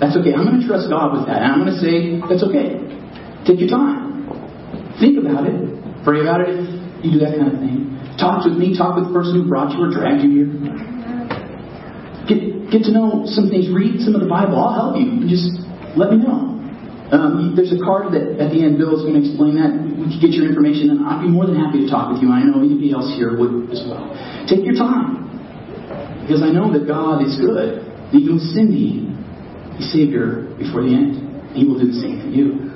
That's 0.00 0.16
okay. 0.16 0.32
I'm 0.32 0.48
going 0.48 0.60
to 0.60 0.66
trust 0.66 0.88
God 0.88 1.12
with 1.12 1.28
that. 1.28 1.44
And 1.44 1.52
I'm 1.52 1.60
going 1.60 1.76
to 1.76 1.80
say, 1.80 2.20
that's 2.24 2.44
okay. 2.48 2.80
Take 3.44 3.60
your 3.60 3.68
time. 3.68 4.24
Think 4.96 5.20
about 5.20 5.44
it. 5.44 5.60
Pray 6.04 6.20
about 6.20 6.40
it 6.40 6.56
if 6.56 7.04
you 7.04 7.12
do 7.12 7.18
that 7.20 7.36
kind 7.36 7.52
of 7.52 7.60
thing. 7.60 7.99
Talk 8.20 8.44
with 8.44 8.60
me. 8.60 8.76
Talk 8.76 9.00
with 9.00 9.08
the 9.08 9.14
person 9.16 9.40
who 9.40 9.48
brought 9.48 9.72
you 9.72 9.80
or 9.80 9.90
dragged 9.90 10.20
you 10.20 10.30
here. 10.44 10.52
Get, 12.28 12.70
get 12.70 12.82
to 12.86 12.92
know 12.92 13.24
some 13.24 13.48
things. 13.48 13.72
Read 13.72 14.04
some 14.04 14.12
of 14.14 14.20
the 14.20 14.28
Bible. 14.28 14.60
I'll 14.60 14.76
help 14.76 15.00
you. 15.00 15.24
Just 15.24 15.56
let 15.96 16.12
me 16.12 16.20
know. 16.20 16.60
Um, 17.10 17.58
there's 17.58 17.74
a 17.74 17.80
card 17.82 18.14
that 18.14 18.38
at 18.38 18.54
the 18.54 18.62
end 18.62 18.78
Bill 18.78 18.94
is 18.94 19.02
going 19.02 19.18
to 19.18 19.24
explain 19.26 19.58
that. 19.58 19.74
We 19.74 20.06
can 20.14 20.20
get 20.22 20.30
your 20.30 20.46
information, 20.46 20.94
and 20.94 21.02
I'd 21.02 21.26
be 21.26 21.32
more 21.32 21.42
than 21.42 21.58
happy 21.58 21.82
to 21.82 21.90
talk 21.90 22.14
with 22.14 22.22
you. 22.22 22.30
I 22.30 22.46
know 22.46 22.62
anybody 22.62 22.94
else 22.94 23.10
here 23.18 23.34
would 23.34 23.66
as 23.74 23.82
well. 23.82 24.14
Take 24.46 24.62
your 24.62 24.78
time, 24.78 25.26
because 26.22 26.38
I 26.46 26.54
know 26.54 26.70
that 26.70 26.86
God 26.86 27.26
is 27.26 27.34
good. 27.34 27.82
Even 28.14 28.38
with 28.38 28.46
Cindy, 28.54 29.10
He 29.74 29.82
saved 29.90 30.14
her 30.14 30.54
before 30.54 30.86
the 30.86 30.94
end. 30.94 31.50
He 31.50 31.66
will 31.66 31.82
do 31.82 31.90
the 31.90 31.98
same 31.98 32.22
for 32.22 32.30
you. 32.30 32.69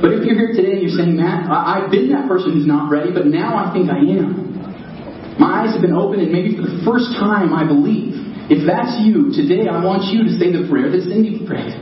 But 0.00 0.12
if 0.14 0.24
you're 0.24 0.34
here 0.34 0.52
today 0.54 0.78
and 0.78 0.82
you're 0.82 0.96
saying, 0.96 1.16
Matt, 1.16 1.50
I've 1.50 1.90
been 1.90 2.10
that 2.10 2.26
person 2.26 2.52
who's 2.52 2.66
not 2.66 2.90
ready, 2.90 3.12
but 3.12 3.26
now 3.26 3.54
I 3.54 3.72
think 3.72 3.90
I 3.90 3.98
am. 3.98 5.38
My 5.38 5.64
eyes 5.64 5.74
have 5.74 5.82
been 5.82 5.94
opened, 5.94 6.22
and 6.22 6.30
maybe 6.30 6.54
for 6.54 6.62
the 6.62 6.82
first 6.86 7.14
time 7.18 7.52
I 7.52 7.66
believe. 7.66 8.14
If 8.46 8.68
that's 8.68 9.00
you, 9.00 9.32
today 9.32 9.66
I 9.66 9.80
want 9.80 10.12
you 10.12 10.28
to 10.28 10.32
say 10.36 10.52
the 10.52 10.68
prayer 10.68 10.92
that 10.92 11.02
Cindy 11.08 11.42
prayed. 11.48 11.74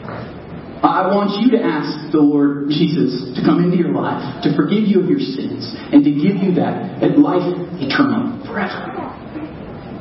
I 0.82 1.10
want 1.10 1.38
you 1.38 1.54
to 1.58 1.60
ask 1.62 2.10
the 2.10 2.18
Lord 2.18 2.70
Jesus 2.70 3.34
to 3.38 3.40
come 3.46 3.62
into 3.62 3.78
your 3.78 3.94
life, 3.94 4.42
to 4.42 4.54
forgive 4.54 4.82
you 4.82 5.02
of 5.02 5.06
your 5.06 5.22
sins, 5.22 5.62
and 5.94 6.02
to 6.02 6.10
give 6.10 6.42
you 6.42 6.58
that, 6.58 6.98
that 7.02 7.18
life 7.18 7.46
eternal 7.78 8.42
forever. 8.46 8.90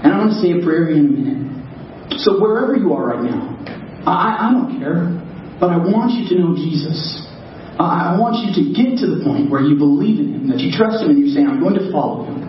And 0.02 0.10
I 0.10 0.18
want 0.18 0.34
to 0.34 0.40
say 0.42 0.58
a 0.58 0.62
prayer 0.66 0.90
in 0.90 0.98
a 0.98 1.06
minute. 1.06 2.22
So 2.22 2.42
wherever 2.42 2.74
you 2.76 2.94
are 2.94 3.14
right 3.14 3.26
now, 3.26 3.58
I, 4.10 4.50
I 4.50 4.54
don't 4.54 4.82
care, 4.82 5.06
but 5.62 5.70
I 5.70 5.78
want 5.78 6.18
you 6.18 6.26
to 6.30 6.36
know 6.42 6.58
Jesus. 6.58 7.30
I 7.88 8.20
want 8.20 8.44
you 8.44 8.52
to 8.52 8.64
get 8.76 9.00
to 9.02 9.08
the 9.08 9.24
point 9.24 9.50
where 9.50 9.64
you 9.64 9.80
believe 9.80 10.20
in 10.20 10.34
Him, 10.34 10.44
that 10.52 10.60
you 10.60 10.70
trust 10.70 11.02
Him, 11.02 11.16
and 11.16 11.20
you 11.20 11.32
say, 11.32 11.42
I'm 11.42 11.64
going 11.64 11.80
to 11.80 11.88
follow 11.90 12.28
Him. 12.28 12.44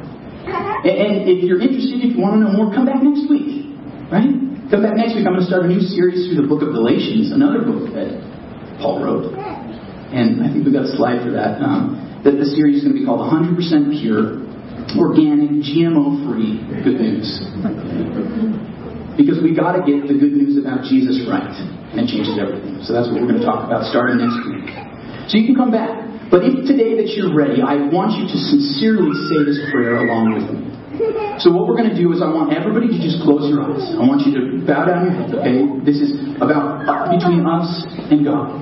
And 0.82 1.30
if 1.30 1.46
you're 1.46 1.62
interested, 1.62 2.02
if 2.02 2.16
you 2.16 2.20
want 2.20 2.36
to 2.36 2.40
know 2.42 2.52
more, 2.58 2.74
come 2.74 2.84
back 2.84 2.98
next 2.98 3.30
week. 3.30 3.70
Right? 4.10 4.34
Come 4.66 4.82
back 4.82 4.98
next 4.98 5.14
week. 5.14 5.22
I'm 5.22 5.38
going 5.38 5.46
to 5.46 5.50
start 5.50 5.62
a 5.64 5.70
new 5.70 5.78
series 5.78 6.26
through 6.26 6.42
the 6.42 6.48
book 6.50 6.60
of 6.60 6.74
Galatians, 6.74 7.30
another 7.30 7.62
book 7.62 7.94
that 7.94 8.18
Paul 8.82 8.98
wrote. 8.98 9.30
And 9.36 10.42
I 10.42 10.50
think 10.50 10.66
we've 10.66 10.74
got 10.74 10.90
a 10.90 10.94
slide 10.98 11.22
for 11.22 11.32
that. 11.32 11.62
Um, 11.62 12.02
that 12.26 12.38
the 12.38 12.46
series 12.46 12.82
is 12.82 12.84
going 12.84 12.94
to 12.94 13.00
be 13.00 13.06
called 13.06 13.22
100% 13.22 13.58
Pure, 13.98 14.42
Organic, 14.98 15.62
GMO 15.62 16.22
Free 16.26 16.58
Good 16.82 16.98
News. 16.98 17.30
Because 19.16 19.38
we 19.42 19.54
got 19.54 19.78
to 19.78 19.82
get 19.86 20.06
the 20.06 20.18
good 20.18 20.34
news 20.34 20.58
about 20.58 20.84
Jesus 20.84 21.22
right, 21.30 21.52
and 21.94 22.08
changes 22.08 22.38
everything. 22.38 22.82
So 22.82 22.92
that's 22.92 23.06
what 23.06 23.22
we're 23.22 23.30
going 23.30 23.40
to 23.40 23.46
talk 23.46 23.66
about 23.66 23.86
starting 23.86 24.18
next 24.18 24.38
week. 24.50 24.91
So 25.28 25.38
you 25.38 25.46
can 25.46 25.56
come 25.56 25.70
back. 25.70 25.90
But 26.32 26.48
if 26.48 26.64
today 26.64 26.96
that 26.96 27.12
you're 27.12 27.36
ready, 27.36 27.60
I 27.60 27.76
want 27.92 28.16
you 28.16 28.24
to 28.24 28.38
sincerely 28.40 29.12
say 29.28 29.44
this 29.44 29.60
prayer 29.68 30.00
along 30.00 30.32
with 30.32 30.46
me. 30.48 30.72
So 31.40 31.52
what 31.52 31.68
we're 31.68 31.76
going 31.76 31.92
to 31.92 31.98
do 31.98 32.12
is 32.12 32.24
I 32.24 32.28
want 32.28 32.56
everybody 32.56 32.88
to 32.88 32.98
just 33.00 33.20
close 33.24 33.48
your 33.48 33.64
eyes. 33.64 33.84
I 33.96 34.04
want 34.04 34.24
you 34.24 34.32
to 34.32 34.40
bow 34.64 34.88
down 34.88 35.08
your 35.08 35.14
head, 35.16 35.28
okay? 35.32 35.64
This 35.84 36.00
is 36.00 36.12
about 36.40 36.84
uh, 36.84 37.12
between 37.12 37.44
us 37.44 37.68
and 38.12 38.24
God. 38.24 38.60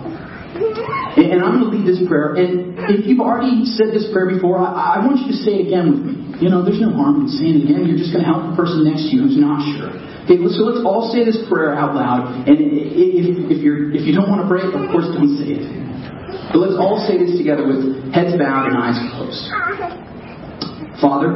And, 1.18 1.42
I'm 1.42 1.59
going 1.59 1.66
to 1.66 1.73
lead 1.75 1.87
this 1.87 2.03
prayer. 2.07 2.38
And 2.38 2.79
if 2.90 3.07
you've 3.07 3.23
already 3.23 3.66
said 3.66 3.90
this 3.90 4.07
prayer 4.14 4.31
before, 4.31 4.59
I, 4.62 4.99
I 4.99 5.07
want 5.07 5.23
you 5.23 5.35
to 5.35 5.38
say 5.42 5.62
it 5.62 5.70
again 5.70 5.90
with 5.90 6.03
me. 6.07 6.14
You 6.38 6.49
know, 6.49 6.62
there's 6.62 6.81
no 6.81 6.94
harm 6.94 7.27
in 7.27 7.29
saying 7.29 7.61
it 7.61 7.62
again. 7.66 7.87
You're 7.87 7.99
just 7.99 8.14
going 8.14 8.23
to 8.23 8.31
help 8.31 8.51
the 8.51 8.57
person 8.59 8.87
next 8.87 9.11
to 9.11 9.18
you 9.18 9.27
who's 9.27 9.38
not 9.38 9.62
sure. 9.75 9.90
Okay, 10.27 10.38
so 10.55 10.70
let's 10.70 10.87
all 10.87 11.11
say 11.11 11.27
this 11.27 11.38
prayer 11.51 11.75
out 11.75 11.99
loud. 11.99 12.46
And 12.46 12.57
if, 12.57 13.51
if, 13.51 13.59
you're, 13.59 13.90
if 13.90 14.07
you 14.07 14.14
don't 14.14 14.31
want 14.31 14.42
to 14.42 14.49
pray 14.49 14.62
of 14.62 14.87
course, 14.94 15.11
don't 15.11 15.35
say 15.38 15.59
it. 15.59 15.66
But 16.53 16.59
let's 16.59 16.77
all 16.79 17.05
say 17.07 17.19
this 17.19 17.37
together 17.38 17.66
with 17.66 18.12
heads 18.12 18.37
bowed 18.38 18.66
and 18.69 18.77
eyes 18.79 18.99
closed. 19.14 19.51
Father, 21.01 21.31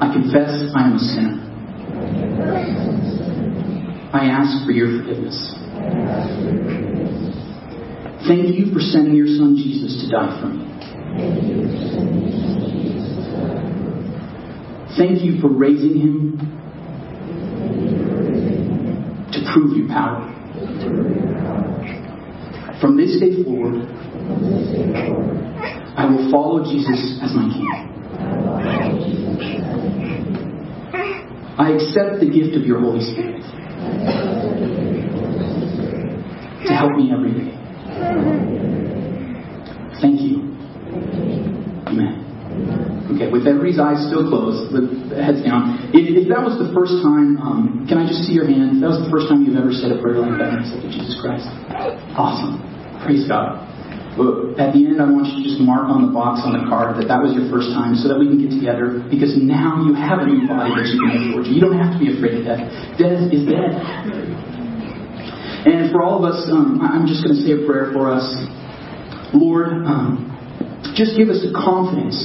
I 0.00 0.12
confess 0.12 0.72
I 0.74 0.86
am 0.86 0.94
a 0.94 0.98
sinner. 0.98 1.36
I 4.12 4.26
ask 4.26 4.64
for 4.64 4.72
your 4.72 4.98
forgiveness. 4.98 5.36
Thank 8.26 8.58
you 8.58 8.72
for 8.72 8.80
sending 8.80 9.14
your 9.14 9.26
son 9.26 9.56
Jesus 9.56 10.02
to 10.02 10.10
die 10.10 10.40
for 10.40 10.48
me. 10.48 10.66
Thank 14.96 15.22
you 15.22 15.40
for 15.40 15.48
raising 15.48 15.98
him 15.98 16.38
to 19.32 19.52
prove 19.52 19.76
your 19.76 19.88
power. 19.88 20.26
From 22.80 22.96
this 22.96 23.20
day 23.20 23.44
forward, 23.44 23.84
I 25.96 26.06
will 26.06 26.30
follow 26.30 26.64
Jesus 26.64 27.20
as 27.22 27.34
my 27.34 27.48
King. 27.52 27.68
I 31.58 31.72
accept 31.72 32.20
the 32.20 32.30
gift 32.32 32.56
of 32.56 32.64
your 32.64 32.80
Holy 32.80 33.00
Spirit 33.00 33.42
to 36.66 36.72
help 36.74 36.96
me 36.96 37.12
every 37.12 37.32
day. 37.32 37.52
Thank 40.00 40.20
you. 40.22 40.40
Amen. 41.86 43.08
Okay, 43.14 43.29
with 43.40 43.48
everybody's 43.48 43.80
eyes 43.80 44.04
still 44.12 44.28
closed, 44.28 44.68
with 44.68 45.16
heads 45.16 45.40
down. 45.40 45.90
If, 45.96 46.04
if 46.12 46.28
that 46.28 46.44
was 46.44 46.60
the 46.60 46.68
first 46.76 47.00
time, 47.00 47.40
um, 47.40 47.88
can 47.88 47.96
I 47.96 48.04
just 48.04 48.28
see 48.28 48.36
your 48.36 48.44
hand? 48.44 48.76
If 48.76 48.84
that 48.84 48.92
was 48.92 49.00
the 49.00 49.10
first 49.10 49.32
time 49.32 49.48
you've 49.48 49.56
ever 49.56 49.72
said 49.72 49.96
a 49.96 49.98
prayer 49.98 50.20
like 50.20 50.36
that 50.36 50.52
and 50.52 50.60
accepted 50.60 50.92
Jesus 50.92 51.16
Christ. 51.16 51.48
Awesome. 52.14 52.60
Praise 53.00 53.24
God. 53.24 53.64
But 54.20 54.60
at 54.60 54.76
the 54.76 54.84
end, 54.84 55.00
I 55.00 55.08
want 55.08 55.32
you 55.32 55.40
to 55.40 55.44
just 55.48 55.62
mark 55.62 55.88
on 55.88 56.04
the 56.04 56.12
box 56.12 56.44
on 56.44 56.52
the 56.52 56.68
card 56.68 57.00
that 57.00 57.08
that 57.08 57.22
was 57.24 57.32
your 57.32 57.48
first 57.48 57.72
time 57.72 57.96
so 57.96 58.10
that 58.12 58.20
we 58.20 58.28
can 58.28 58.42
get 58.42 58.52
together 58.52 59.00
because 59.08 59.32
now 59.38 59.80
you 59.86 59.96
have 59.96 60.20
a 60.20 60.28
new 60.28 60.44
body 60.44 60.76
that 60.76 60.86
you 60.92 60.98
can 61.00 61.32
for. 61.32 61.40
You 61.46 61.62
don't 61.62 61.78
have 61.78 61.96
to 61.96 62.00
be 62.02 62.12
afraid 62.12 62.42
of 62.42 62.44
death. 62.44 62.60
Death 63.00 63.30
is 63.32 63.48
dead. 63.48 63.70
And 65.64 65.94
for 65.94 66.02
all 66.02 66.20
of 66.20 66.26
us, 66.26 66.42
um, 66.50 66.82
I'm 66.82 67.06
just 67.06 67.22
going 67.22 67.38
to 67.38 67.40
say 67.40 67.54
a 67.54 67.62
prayer 67.64 67.94
for 67.94 68.10
us. 68.10 68.26
Lord, 69.32 69.86
um, 69.86 70.26
just 70.98 71.14
give 71.16 71.30
us 71.30 71.40
the 71.46 71.54
confidence, 71.54 72.18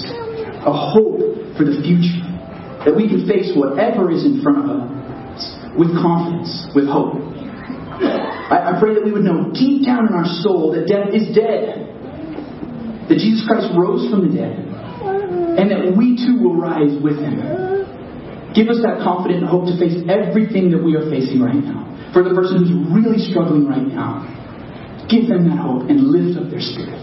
a 0.65 0.73
hope 0.73 1.21
for 1.57 1.63
the 1.63 1.77
future, 1.85 2.25
that 2.83 2.93
we 2.93 3.07
can 3.07 3.29
face 3.29 3.53
whatever 3.55 4.11
is 4.11 4.25
in 4.25 4.41
front 4.41 4.65
of 4.65 4.69
us 4.69 4.95
with 5.77 5.93
confidence, 6.01 6.49
with 6.73 6.89
hope. 6.89 7.21
I, 8.49 8.75
I 8.75 8.79
pray 8.79 8.93
that 8.93 9.03
we 9.03 9.11
would 9.11 9.23
know 9.23 9.53
deep 9.53 9.85
down 9.85 10.07
in 10.09 10.13
our 10.13 10.27
soul 10.41 10.73
that 10.73 10.89
death 10.89 11.13
is 11.13 11.33
dead. 11.33 11.85
That 13.09 13.21
Jesus 13.21 13.45
Christ 13.45 13.69
rose 13.77 14.09
from 14.09 14.25
the 14.25 14.33
dead. 14.33 14.65
And 15.55 15.71
that 15.71 15.93
we 15.95 16.17
too 16.17 16.41
will 16.41 16.57
rise 16.57 16.91
with 16.99 17.21
him. 17.21 17.37
Give 18.55 18.71
us 18.71 18.79
that 18.81 19.03
confident 19.03 19.43
hope 19.43 19.67
to 19.67 19.75
face 19.75 19.99
everything 20.07 20.71
that 20.71 20.81
we 20.81 20.95
are 20.95 21.05
facing 21.11 21.43
right 21.43 21.59
now. 21.59 21.83
For 22.15 22.23
the 22.23 22.31
person 22.31 22.63
who's 22.63 22.73
really 22.89 23.19
struggling 23.19 23.67
right 23.67 23.83
now, 23.83 24.23
give 25.11 25.27
them 25.27 25.47
that 25.51 25.59
hope 25.59 25.91
and 25.91 26.07
lift 26.07 26.39
up 26.39 26.47
their 26.49 26.63
spirit. 26.63 26.97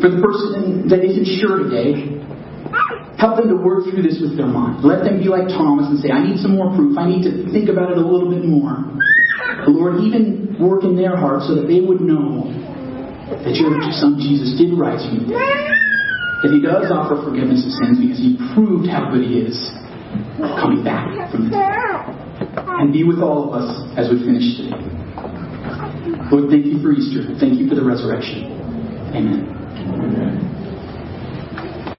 For 0.00 0.08
the 0.08 0.20
person 0.24 0.88
that 0.88 1.04
isn't 1.04 1.28
sure 1.38 1.68
today, 1.68 2.09
help 3.20 3.36
them 3.36 3.52
to 3.52 3.58
work 3.60 3.84
through 3.84 4.00
this 4.00 4.16
with 4.16 4.40
their 4.40 4.48
mind. 4.48 4.80
Let 4.80 5.04
them 5.04 5.20
be 5.20 5.28
like 5.28 5.52
Thomas 5.52 5.92
and 5.92 6.00
say, 6.00 6.08
I 6.08 6.24
need 6.24 6.40
some 6.40 6.56
more 6.56 6.72
proof. 6.72 6.96
I 6.96 7.04
need 7.04 7.20
to 7.28 7.52
think 7.52 7.68
about 7.68 7.92
it 7.92 8.00
a 8.00 8.04
little 8.04 8.32
bit 8.32 8.48
more. 8.48 8.80
Lord, 9.68 10.00
even 10.00 10.56
work 10.56 10.88
in 10.88 10.96
their 10.96 11.20
hearts 11.20 11.52
so 11.52 11.60
that 11.60 11.68
they 11.68 11.84
would 11.84 12.00
know 12.00 12.48
that 13.44 13.52
your 13.60 13.76
son 13.92 14.16
Jesus 14.16 14.56
did 14.56 14.72
rise 14.72 15.04
from 15.04 15.28
the 15.28 15.36
dead. 15.36 15.68
That 16.40 16.50
he 16.56 16.64
does 16.64 16.88
offer 16.88 17.20
forgiveness 17.20 17.60
of 17.68 17.76
sins 17.76 18.00
because 18.00 18.16
he 18.16 18.40
proved 18.56 18.88
how 18.88 19.12
good 19.12 19.28
he 19.28 19.44
is 19.44 19.54
coming 20.56 20.80
back 20.80 21.12
from 21.28 21.52
the 21.52 21.60
dead. 21.60 21.76
And 22.80 22.88
be 22.88 23.04
with 23.04 23.20
all 23.20 23.52
of 23.52 23.60
us 23.60 23.68
as 24.00 24.08
we 24.08 24.24
finish 24.24 24.56
today. 24.56 24.80
Lord, 26.32 26.48
thank 26.48 26.64
you 26.64 26.80
for 26.80 26.96
Easter. 26.96 27.28
Thank 27.36 27.60
you 27.60 27.68
for 27.68 27.76
the 27.76 27.84
resurrection. 27.84 28.48
Amen. 29.12 30.29